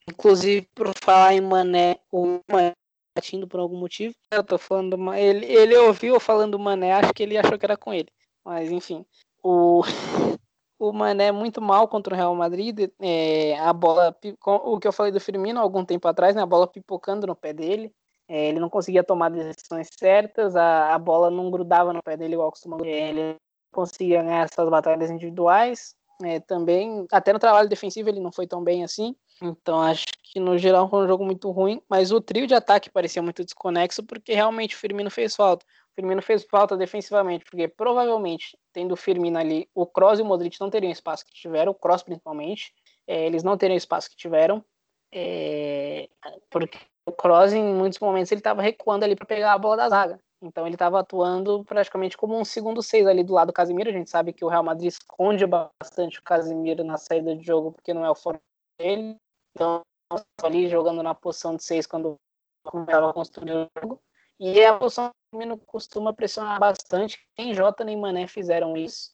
[0.09, 2.73] inclusive, por falar em Mané, o Mané
[3.15, 4.15] batindo por algum motivo.
[4.31, 7.93] Eu tô falando, ele, ele ouviu falando Mané, acho que ele achou que era com
[7.93, 8.09] ele.
[8.43, 9.05] Mas enfim,
[9.43, 9.81] o
[10.79, 15.11] o Mané muito mal contra o Real Madrid, é, a bola, o que eu falei
[15.11, 17.93] do Firmino algum tempo atrás, né, a bola pipocando no pé dele,
[18.29, 22.35] é, ele não conseguia tomar decisões certas, a, a bola não grudava no pé dele
[22.35, 22.77] igual costuma.
[22.85, 23.35] É, ele
[23.71, 25.95] conseguia ganhar essas batalhas individuais.
[26.23, 29.15] É, também, até no trabalho defensivo ele não foi tão bem assim.
[29.41, 32.89] Então acho que no geral foi um jogo muito ruim, mas o trio de ataque
[32.89, 35.65] parecia muito desconexo porque realmente o Firmino fez falta.
[35.91, 40.25] O Firmino fez falta defensivamente, porque provavelmente tendo o Firmino ali, o Kroos e o
[40.25, 42.73] Modric não teriam espaço que tiveram, o Kroos principalmente,
[43.07, 44.63] é, eles não teriam espaço que tiveram,
[45.11, 46.07] é,
[46.51, 46.77] porque
[47.09, 50.19] o Kroos, em muitos momentos, ele estava recuando ali para pegar a bola da zaga.
[50.41, 53.89] Então ele estava atuando praticamente como um segundo seis ali do lado do Casemiro.
[53.89, 57.73] A gente sabe que o Real Madrid esconde bastante o Casemiro na saída de jogo
[57.73, 58.41] porque não é o forte
[58.79, 59.17] dele.
[59.53, 59.81] Então
[60.41, 62.15] ali jogando na posição de seis quando
[62.65, 64.01] estava construindo o jogo.
[64.39, 67.19] E é a posição que o Mino costuma pressionar bastante.
[67.37, 69.11] Nem Jota nem Mané fizeram isso.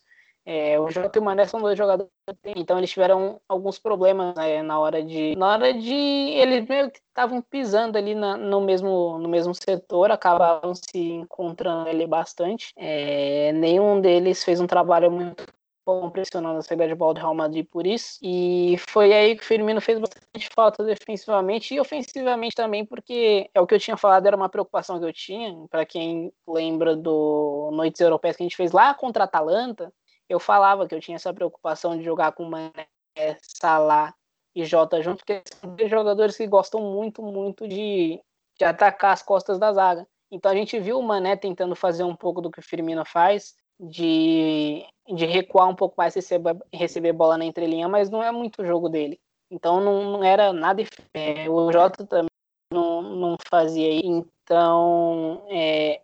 [0.47, 2.11] É, o Jota e o Mané são dois jogadores,
[2.45, 5.35] então eles tiveram alguns problemas né, na hora de.
[5.35, 5.91] Na hora de.
[5.91, 11.89] Eles meio que estavam pisando ali na, no, mesmo, no mesmo setor, acabaram se encontrando
[11.89, 12.71] ali bastante.
[12.77, 15.43] É, nenhum deles fez um trabalho muito
[15.83, 18.19] bom pressionando a saída de bola do Real Madrid por isso.
[18.21, 23.61] E foi aí que o Firmino fez bastante falta defensivamente e ofensivamente também, porque é
[23.61, 25.55] o que eu tinha falado, era uma preocupação que eu tinha.
[25.71, 29.91] Para quem lembra do Noites Europeias que a gente fez lá contra a Atalanta
[30.29, 32.87] eu falava que eu tinha essa preocupação de jogar com Mané,
[33.41, 34.13] Salah
[34.55, 38.21] e Jota junto, porque são dois jogadores que gostam muito, muito de,
[38.57, 40.07] de atacar as costas da zaga.
[40.31, 43.55] Então a gente viu o Mané tentando fazer um pouco do que o Firmino faz,
[43.79, 48.61] de, de recuar um pouco mais, receber, receber bola na entrelinha, mas não é muito
[48.61, 49.19] o jogo dele.
[49.51, 50.83] Então não, não era nada.
[51.49, 52.29] O Jota também
[52.71, 53.93] não, não fazia.
[54.03, 56.01] Então é,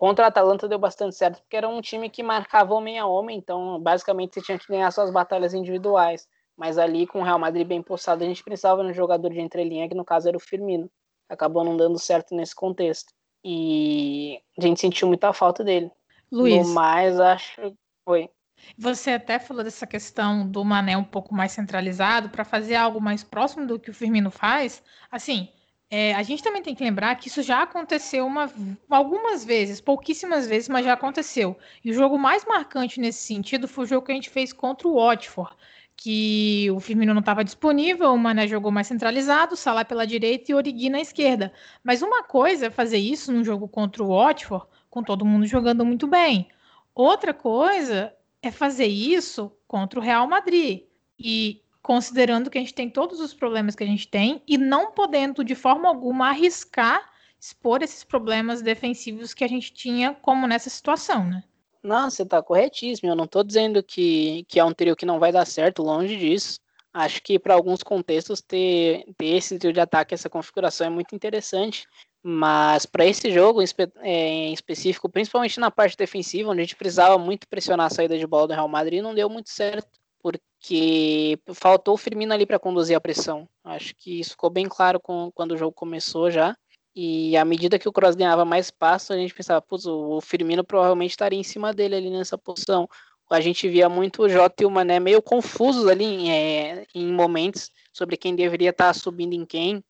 [0.00, 3.36] Contra a Atalanta deu bastante certo, porque era um time que marcava homem a homem,
[3.36, 6.26] então basicamente você tinha que ganhar suas batalhas individuais.
[6.56, 9.86] Mas ali, com o Real Madrid bem postado, a gente precisava um jogador de entrelinha,
[9.86, 10.90] que no caso era o Firmino.
[11.28, 13.12] Acabou não dando certo nesse contexto.
[13.44, 15.92] E a gente sentiu muita falta dele.
[16.32, 16.66] Luiz.
[16.66, 17.76] No mais, acho.
[18.06, 18.30] Oi.
[18.78, 23.22] Você até falou dessa questão do Mané um pouco mais centralizado para fazer algo mais
[23.22, 24.82] próximo do que o Firmino faz.
[25.10, 25.50] Assim,
[25.90, 28.48] é, a gente também tem que lembrar que isso já aconteceu uma,
[28.88, 31.58] algumas vezes, pouquíssimas vezes, mas já aconteceu.
[31.84, 34.86] E o jogo mais marcante nesse sentido foi o jogo que a gente fez contra
[34.86, 35.52] o Watford,
[35.96, 40.54] que o Firmino não estava disponível, o Mané jogou mais centralizado, Salah pela direita e
[40.54, 41.52] Origi na esquerda.
[41.82, 45.84] Mas uma coisa é fazer isso num jogo contra o Watford, com todo mundo jogando
[45.84, 46.48] muito bem.
[46.94, 50.84] Outra coisa é fazer isso contra o Real Madrid.
[51.18, 54.92] E considerando que a gente tem todos os problemas que a gente tem e não
[54.92, 57.10] podendo de forma alguma arriscar
[57.40, 61.42] expor esses problemas defensivos que a gente tinha como nessa situação, né?
[61.82, 63.10] Não, você está corretíssimo.
[63.10, 66.14] Eu não estou dizendo que, que é um trio que não vai dar certo, longe
[66.16, 66.60] disso.
[66.92, 71.14] Acho que para alguns contextos ter, ter esse trio de ataque, essa configuração é muito
[71.14, 71.88] interessante.
[72.22, 77.16] Mas para esse jogo é, em, específico, principalmente na parte defensiva, onde a gente precisava
[77.16, 81.94] muito pressionar a saída de bola do Real Madrid, não deu muito certo porque faltou
[81.94, 83.48] o Firmino ali para conduzir a pressão.
[83.64, 86.56] Acho que isso ficou bem claro com, quando o jogo começou já.
[86.94, 90.64] E à medida que o Cross ganhava mais espaço, a gente pensava, putz, o Firmino
[90.64, 92.88] provavelmente estaria em cima dele ali nessa posição.
[93.30, 97.12] A gente via muito o Jota e o Mané meio confusos ali em, é, em
[97.12, 99.84] momentos sobre quem deveria estar subindo em quem.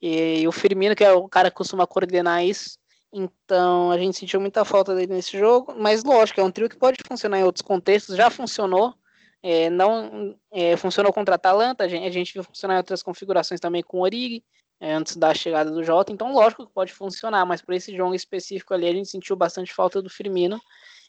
[0.00, 2.78] E, e o Firmino, que é o cara que costuma coordenar isso,
[3.12, 6.76] então a gente sentiu muita falta dele nesse jogo, mas lógico, é um trio que
[6.76, 8.94] pode funcionar em outros contextos, já funcionou,
[9.46, 13.02] é, não é, funcionou contra a Atalanta, a gente, a gente viu funcionar em outras
[13.02, 14.44] configurações também com o Origi,
[14.80, 18.14] é, antes da chegada do Jota, então lógico que pode funcionar, mas para esse jogo
[18.14, 20.60] específico ali a gente sentiu bastante falta do Firmino,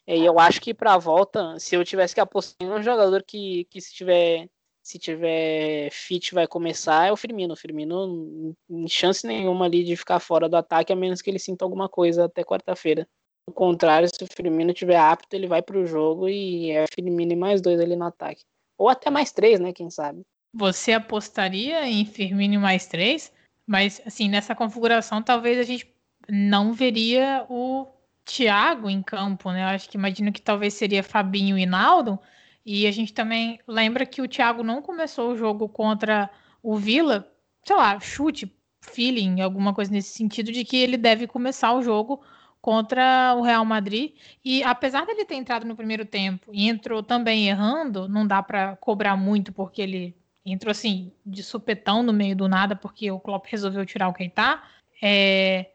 [0.06, 3.24] e eu acho que para a volta, se eu tivesse que apostar em um jogador
[3.24, 4.48] que, que se tiver
[4.88, 7.54] se tiver fit vai começar é o Firmino.
[7.54, 11.40] O Firmino, em chance nenhuma ali de ficar fora do ataque, a menos que ele
[11.40, 13.06] sinta alguma coisa até quarta-feira.
[13.48, 17.32] Ao contrário, se o Firmino estiver apto, ele vai para o jogo e é Firmino
[17.32, 18.44] e mais dois ali no ataque.
[18.78, 19.72] Ou até mais três, né?
[19.72, 20.24] Quem sabe.
[20.54, 23.32] Você apostaria em Firmino e mais três?
[23.66, 25.88] Mas, assim, nessa configuração, talvez a gente
[26.30, 27.88] não veria o
[28.26, 29.64] Thiago em campo, né?
[29.64, 32.20] Eu acho que imagino que talvez seria Fabinho e Naldo.
[32.66, 36.30] E a gente também lembra que o Thiago não começou o jogo contra
[36.62, 37.32] o Vila,
[37.66, 42.22] sei lá, chute, feeling, alguma coisa nesse sentido, de que ele deve começar o jogo
[42.68, 44.12] contra o Real Madrid.
[44.44, 48.76] E apesar dele ter entrado no primeiro tempo e entrou também errando, não dá para
[48.76, 50.14] cobrar muito porque ele
[50.46, 54.62] entrou assim de supetão no meio do nada porque o Klopp resolveu tirar o Keita.
[55.02, 55.72] É,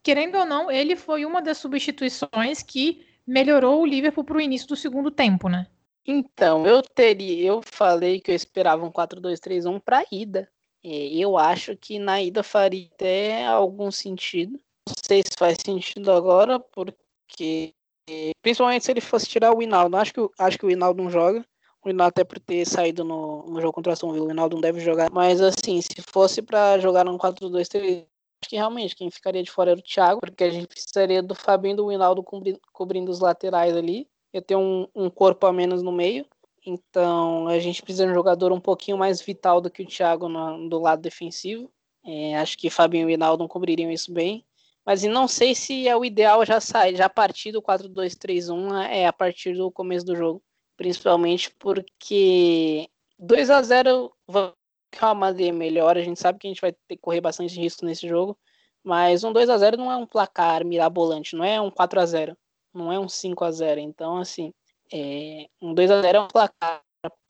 [0.00, 4.68] querendo ou não, ele foi uma das substituições que melhorou o Liverpool para o início
[4.68, 5.66] do segundo tempo, né?
[6.06, 10.48] Então, eu teria, eu falei que eu esperava um 4-2-3-1 para ida.
[10.84, 14.56] Eu acho que na ida faria até algum sentido
[14.88, 17.74] sei se faz sentido agora, porque
[18.42, 19.96] principalmente se ele fosse tirar o Hinaldo.
[19.96, 21.44] Acho que, acho que o Hinaldo não joga.
[21.84, 24.56] O Hinaldo até por ter saído no, no jogo contra o Aston Villa, o Hinaldo
[24.56, 25.10] não deve jogar.
[25.10, 28.06] Mas assim, se fosse para jogar no 4-2-3,
[28.42, 31.34] acho que realmente quem ficaria de fora era o Thiago, porque a gente precisaria do
[31.34, 34.08] Fabinho e do Hinaldo cobrindo, cobrindo os laterais ali.
[34.34, 36.26] Ia ter um, um corpo a menos no meio.
[36.66, 40.28] Então a gente precisa de um jogador um pouquinho mais vital do que o Thiago
[40.28, 41.70] no, do lado defensivo.
[42.04, 44.44] É, acho que Fabinho e Hinaldo cobririam isso bem.
[44.88, 49.12] Mas não sei se é o ideal já sair, já partir do 4-2-3-1 é a
[49.12, 50.42] partir do começo do jogo.
[50.78, 54.32] Principalmente porque 2 a 0 o
[54.98, 57.60] Real Madrid é melhor, a gente sabe que a gente vai ter que correr bastante
[57.60, 58.34] risco nesse jogo,
[58.82, 62.06] mas um 2 a 0 não é um placar mirabolante, não é um 4 a
[62.06, 62.34] 0
[62.72, 64.54] não é um 5 a 0 Então, assim,
[64.90, 66.82] é, um 2 a 0 é um placar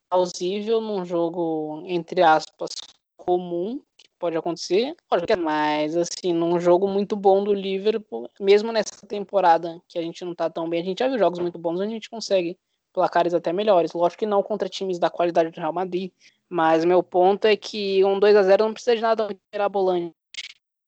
[0.08, 2.70] plausível num jogo, entre aspas,
[3.16, 3.82] comum,
[4.18, 9.98] pode acontecer, pode, mas assim, num jogo muito bom do Liverpool, mesmo nessa temporada que
[9.98, 11.94] a gente não tá tão bem, a gente já viu jogos muito bons onde a
[11.94, 12.58] gente consegue
[12.92, 13.92] placares até melhores.
[13.92, 16.10] Lógico que não contra times da qualidade do Real Madrid,
[16.48, 20.14] mas meu ponto é que um 2 a 0 não precisa de nada mirabolante.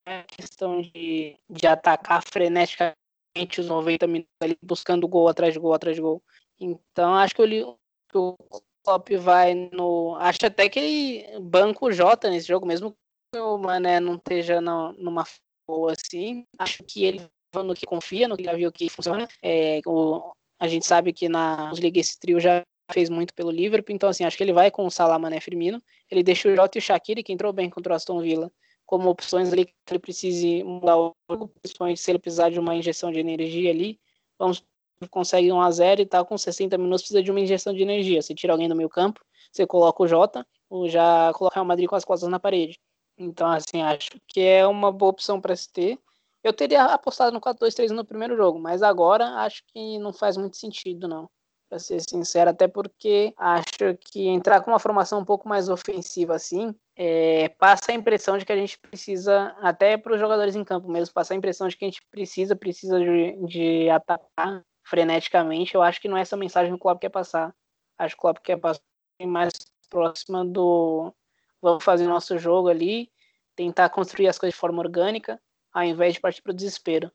[0.07, 5.73] É questão de, de atacar freneticamente os 90 minutos ali, buscando gol atrás de gol
[5.73, 6.23] atrás de gol.
[6.59, 7.77] Então, acho que o,
[8.09, 8.37] que o
[8.85, 10.17] Klopp vai no.
[10.17, 12.97] Acho até que ele banca o Jota nesse jogo, mesmo
[13.37, 15.25] o Mané não esteja no, numa
[15.67, 19.29] boa assim, acho que ele no que confia, no que já viu que funciona.
[19.43, 22.63] É, o, a gente sabe que na Liga esse trio já
[22.93, 25.83] fez muito pelo Liverpool, então assim, acho que ele vai com o Salah, Mané, Firmino.
[26.11, 28.53] Ele deixa o Jota e o Shaqiri, que entrou bem contra o Aston Villa,
[28.87, 32.75] como opções ali que ele precise mudar o jogo, principalmente se ele precisar de uma
[32.75, 33.99] injeção de energia ali.
[34.39, 34.65] Vamos
[35.09, 38.21] consegue 1 a 0 e tá com 60 minutos precisa de uma injeção de energia.
[38.21, 41.89] Você tira alguém do meio campo, você coloca o Jota, ou já coloca o Madrid
[41.89, 42.79] com as costas na parede.
[43.21, 45.99] Então, assim, acho que é uma boa opção para se ter.
[46.43, 50.57] Eu teria apostado no 4-2-3 no primeiro jogo, mas agora acho que não faz muito
[50.57, 51.29] sentido, não.
[51.69, 56.35] Para ser sincero, até porque acho que entrar com uma formação um pouco mais ofensiva
[56.35, 60.65] assim é, passa a impressão de que a gente precisa, até para os jogadores em
[60.65, 65.75] campo mesmo, passa a impressão de que a gente precisa, precisa de, de atacar freneticamente.
[65.75, 67.55] Eu acho que não é essa mensagem que o Klopp quer passar.
[67.99, 68.83] Acho que o Klopp quer passar
[69.23, 69.53] mais
[69.89, 71.15] próxima do
[71.63, 73.11] vamos fazer nosso jogo ali,
[73.55, 75.41] tentar construir as coisas de forma orgânica,
[75.73, 77.11] ao invés de partir para o desespero.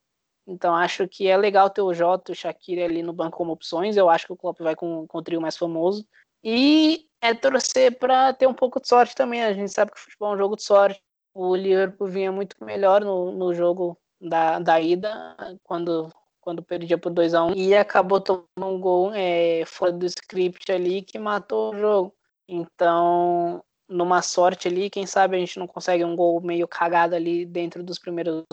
[0.47, 3.97] Então acho que é legal ter o Jota, o Shaqiri ali no banco como opções.
[3.97, 6.05] Eu acho que o Klopp vai com, com o trio mais famoso.
[6.43, 9.43] E é torcer para ter um pouco de sorte também.
[9.43, 11.01] A gente sabe que o futebol é um jogo de sorte.
[11.33, 17.11] O Liverpool vinha muito melhor no, no jogo da, da ida, quando, quando perdia por
[17.11, 21.17] 2 a 1 um, e acabou tomando um gol é, fora do script ali que
[21.17, 22.15] matou o jogo.
[22.47, 27.45] Então, numa sorte ali, quem sabe a gente não consegue um gol meio cagado ali
[27.45, 28.43] dentro dos primeiros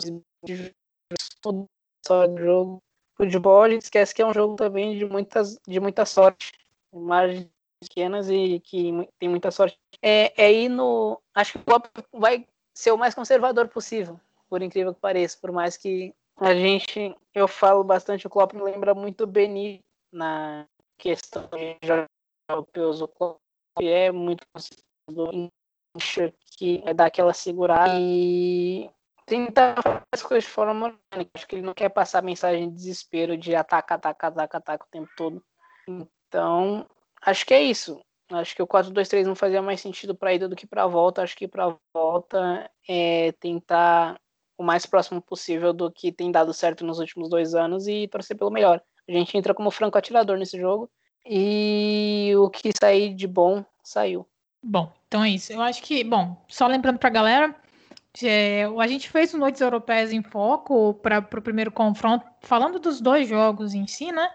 [2.05, 2.83] só do jogo.
[3.15, 6.51] Futebol, a gente esquece que é um jogo também de, muitas, de muita sorte.
[6.91, 9.77] Margens pequenas e que tem muita sorte.
[10.01, 11.21] É, é ir no.
[11.33, 14.19] Acho que o Klopp vai ser o mais conservador possível,
[14.49, 15.37] por incrível que pareça.
[15.39, 17.15] Por mais que a gente.
[17.33, 20.65] Eu falo bastante, o Klopp me lembra muito Benito na
[20.97, 22.07] questão de
[22.49, 23.01] europeus.
[23.01, 23.39] O Klopp
[23.81, 24.45] é muito
[25.05, 25.51] conservador,
[26.57, 28.89] que é dar aquela segurada e
[29.25, 31.31] tentar fazer as coisas de forma orgânica.
[31.33, 34.91] Acho que ele não quer passar mensagem de desespero de ataca, ataca, ataca, ataca o
[34.91, 35.43] tempo todo.
[35.87, 36.87] Então,
[37.21, 37.99] acho que é isso.
[38.31, 41.21] Acho que o 4-2-3 não fazia mais sentido para ida do que para volta.
[41.21, 44.19] Acho que para volta é tentar
[44.57, 48.37] o mais próximo possível do que tem dado certo nos últimos dois anos e torcer
[48.37, 48.81] pelo melhor.
[49.07, 50.89] A gente entra como franco atirador nesse jogo
[51.25, 54.27] e o que sair de bom saiu.
[54.63, 55.51] Bom, então é isso.
[55.51, 57.55] Eu acho que, bom, só lembrando para a galera,
[58.21, 63.01] é, a gente fez o Noites Europeias em Foco para o primeiro confronto, falando dos
[63.01, 64.29] dois jogos em si, né?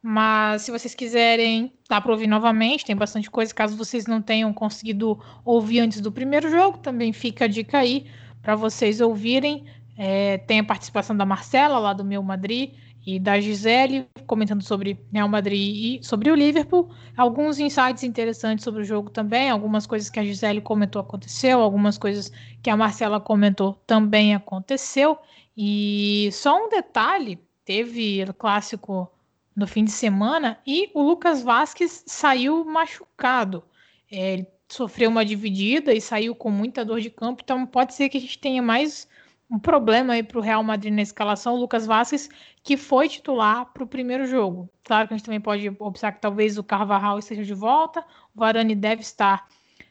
[0.00, 3.54] Mas se vocês quiserem, dá para ouvir novamente, tem bastante coisa.
[3.54, 8.06] Caso vocês não tenham conseguido ouvir antes do primeiro jogo, também fica a dica aí
[8.42, 9.64] para vocês ouvirem.
[9.96, 12.74] É, tem a participação da Marcela, lá do Meu Madrid,
[13.06, 16.90] e da Gisele, comentando sobre Real Madrid e sobre o Liverpool.
[17.16, 21.98] Alguns insights interessantes sobre o jogo também, algumas coisas que a Gisele comentou aconteceu, algumas
[21.98, 22.32] coisas
[22.62, 25.18] que a Marcela comentou também aconteceu.
[25.56, 29.10] E só um detalhe, teve o clássico
[29.54, 33.62] no fim de semana e o Lucas Vasquez saiu machucado.
[34.10, 38.08] É, ele sofreu uma dividida e saiu com muita dor de campo, então pode ser
[38.08, 39.08] que a gente tenha mais
[39.50, 42.28] um problema aí para o Real Madrid na escalação, o Lucas Vasquez,
[42.62, 44.68] que foi titular para o primeiro jogo.
[44.82, 48.00] Claro que a gente também pode observar que talvez o Carvajal esteja de volta,
[48.34, 49.46] o Varane deve estar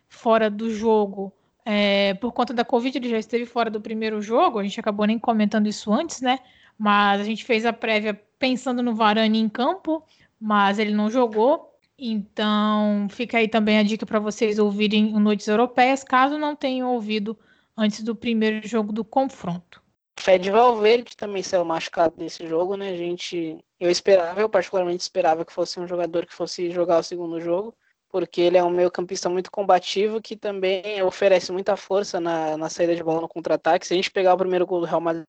[0.09, 1.33] fora do jogo
[1.65, 5.05] é, por conta da Covid, ele já esteve fora do primeiro jogo, a gente acabou
[5.05, 6.39] nem comentando isso antes, né?
[6.77, 10.03] Mas a gente fez a prévia pensando no Varane em campo,
[10.39, 11.71] mas ele não jogou.
[11.97, 17.37] Então, fica aí também a dica para vocês ouvirem Noites Europeias, caso não tenham ouvido
[17.77, 19.81] antes do primeiro jogo do confronto.
[20.19, 22.89] Fed Valverde também saiu machucado desse jogo, né?
[22.89, 27.03] A gente, eu esperava, eu particularmente esperava que fosse um jogador que fosse jogar o
[27.03, 27.75] segundo jogo,
[28.09, 32.95] porque ele é um meio-campista muito combativo que também oferece muita força na, na saída
[32.95, 33.87] de bola no contra-ataque.
[33.87, 35.25] Se a gente pegar o primeiro gol do Real Madrid,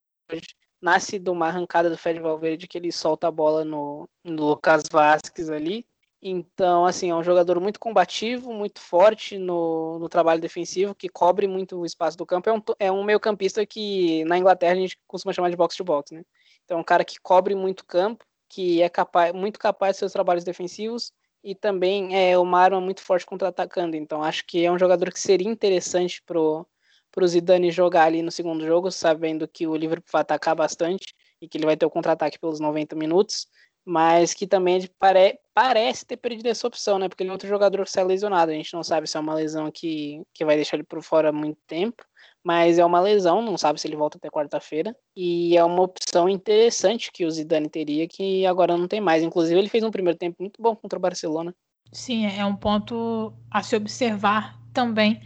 [0.81, 4.85] nasce de uma arrancada do Fed Valverde que ele solta a bola no, no Lucas
[4.93, 5.87] Vasquez ali.
[6.27, 11.47] Então, assim, é um jogador muito combativo, muito forte no, no trabalho defensivo, que cobre
[11.47, 12.49] muito o espaço do campo.
[12.49, 16.12] É um, é um meio campista que na Inglaterra a gente costuma chamar de box-to-box,
[16.14, 16.25] né?
[16.64, 20.12] Então, é um cara que cobre muito campo, que é capaz, muito capaz de seus
[20.12, 21.12] trabalhos defensivos
[21.43, 23.95] e também é uma arma muito forte contra-atacando.
[23.95, 26.66] Então, acho que é um jogador que seria interessante pro,
[27.12, 31.47] pro Zidane jogar ali no segundo jogo, sabendo que o Liverpool vai atacar bastante e
[31.47, 33.47] que ele vai ter o contra-ataque pelos 90 minutos
[33.85, 37.09] mas que também pare, parece ter perdido essa opção, né?
[37.09, 38.51] Porque ele é outro jogador que sai lesionado.
[38.51, 41.31] A gente não sabe se é uma lesão que, que vai deixar ele por fora
[41.31, 42.05] muito tempo,
[42.43, 44.97] mas é uma lesão, não sabe se ele volta até quarta-feira.
[45.15, 49.23] E é uma opção interessante que o Zidane teria, que agora não tem mais.
[49.23, 51.55] Inclusive, ele fez um primeiro tempo muito bom contra o Barcelona.
[51.93, 55.20] Sim, é um ponto a se observar também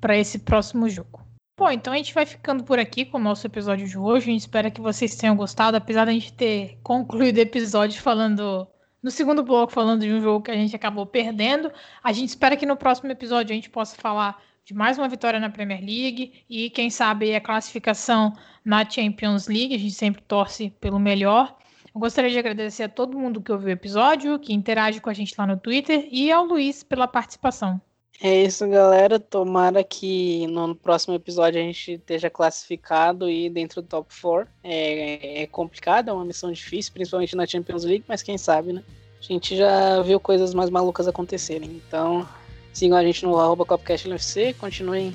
[0.00, 1.20] para esse próximo jogo.
[1.56, 4.30] Bom, então a gente vai ficando por aqui com o nosso episódio de hoje.
[4.30, 8.66] A gente espera que vocês tenham gostado, apesar da gente ter concluído o episódio falando
[9.02, 11.70] no segundo bloco falando de um jogo que a gente acabou perdendo.
[12.02, 15.40] A gente espera que no próximo episódio a gente possa falar de mais uma vitória
[15.40, 18.32] na Premier League e quem sabe a classificação
[18.64, 19.74] na Champions League.
[19.74, 21.56] A gente sempre torce pelo melhor.
[21.94, 25.14] Eu gostaria de agradecer a todo mundo que ouviu o episódio, que interage com a
[25.14, 27.80] gente lá no Twitter e ao Luiz pela participação.
[28.24, 29.18] É isso, galera.
[29.18, 34.48] Tomara que no próximo episódio a gente esteja classificado e dentro do top 4.
[34.62, 38.84] É, é complicado, é uma missão difícil, principalmente na Champions League, mas quem sabe, né?
[39.18, 41.82] A gente já viu coisas mais malucas acontecerem.
[41.86, 42.28] Então,
[42.72, 45.12] sigam a gente no arroba Copcast NFC, continuem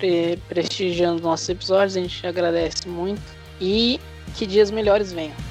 [0.00, 3.22] sempre prestigiando nossos episódios, a gente agradece muito.
[3.60, 4.00] E
[4.36, 5.49] que dias melhores venham.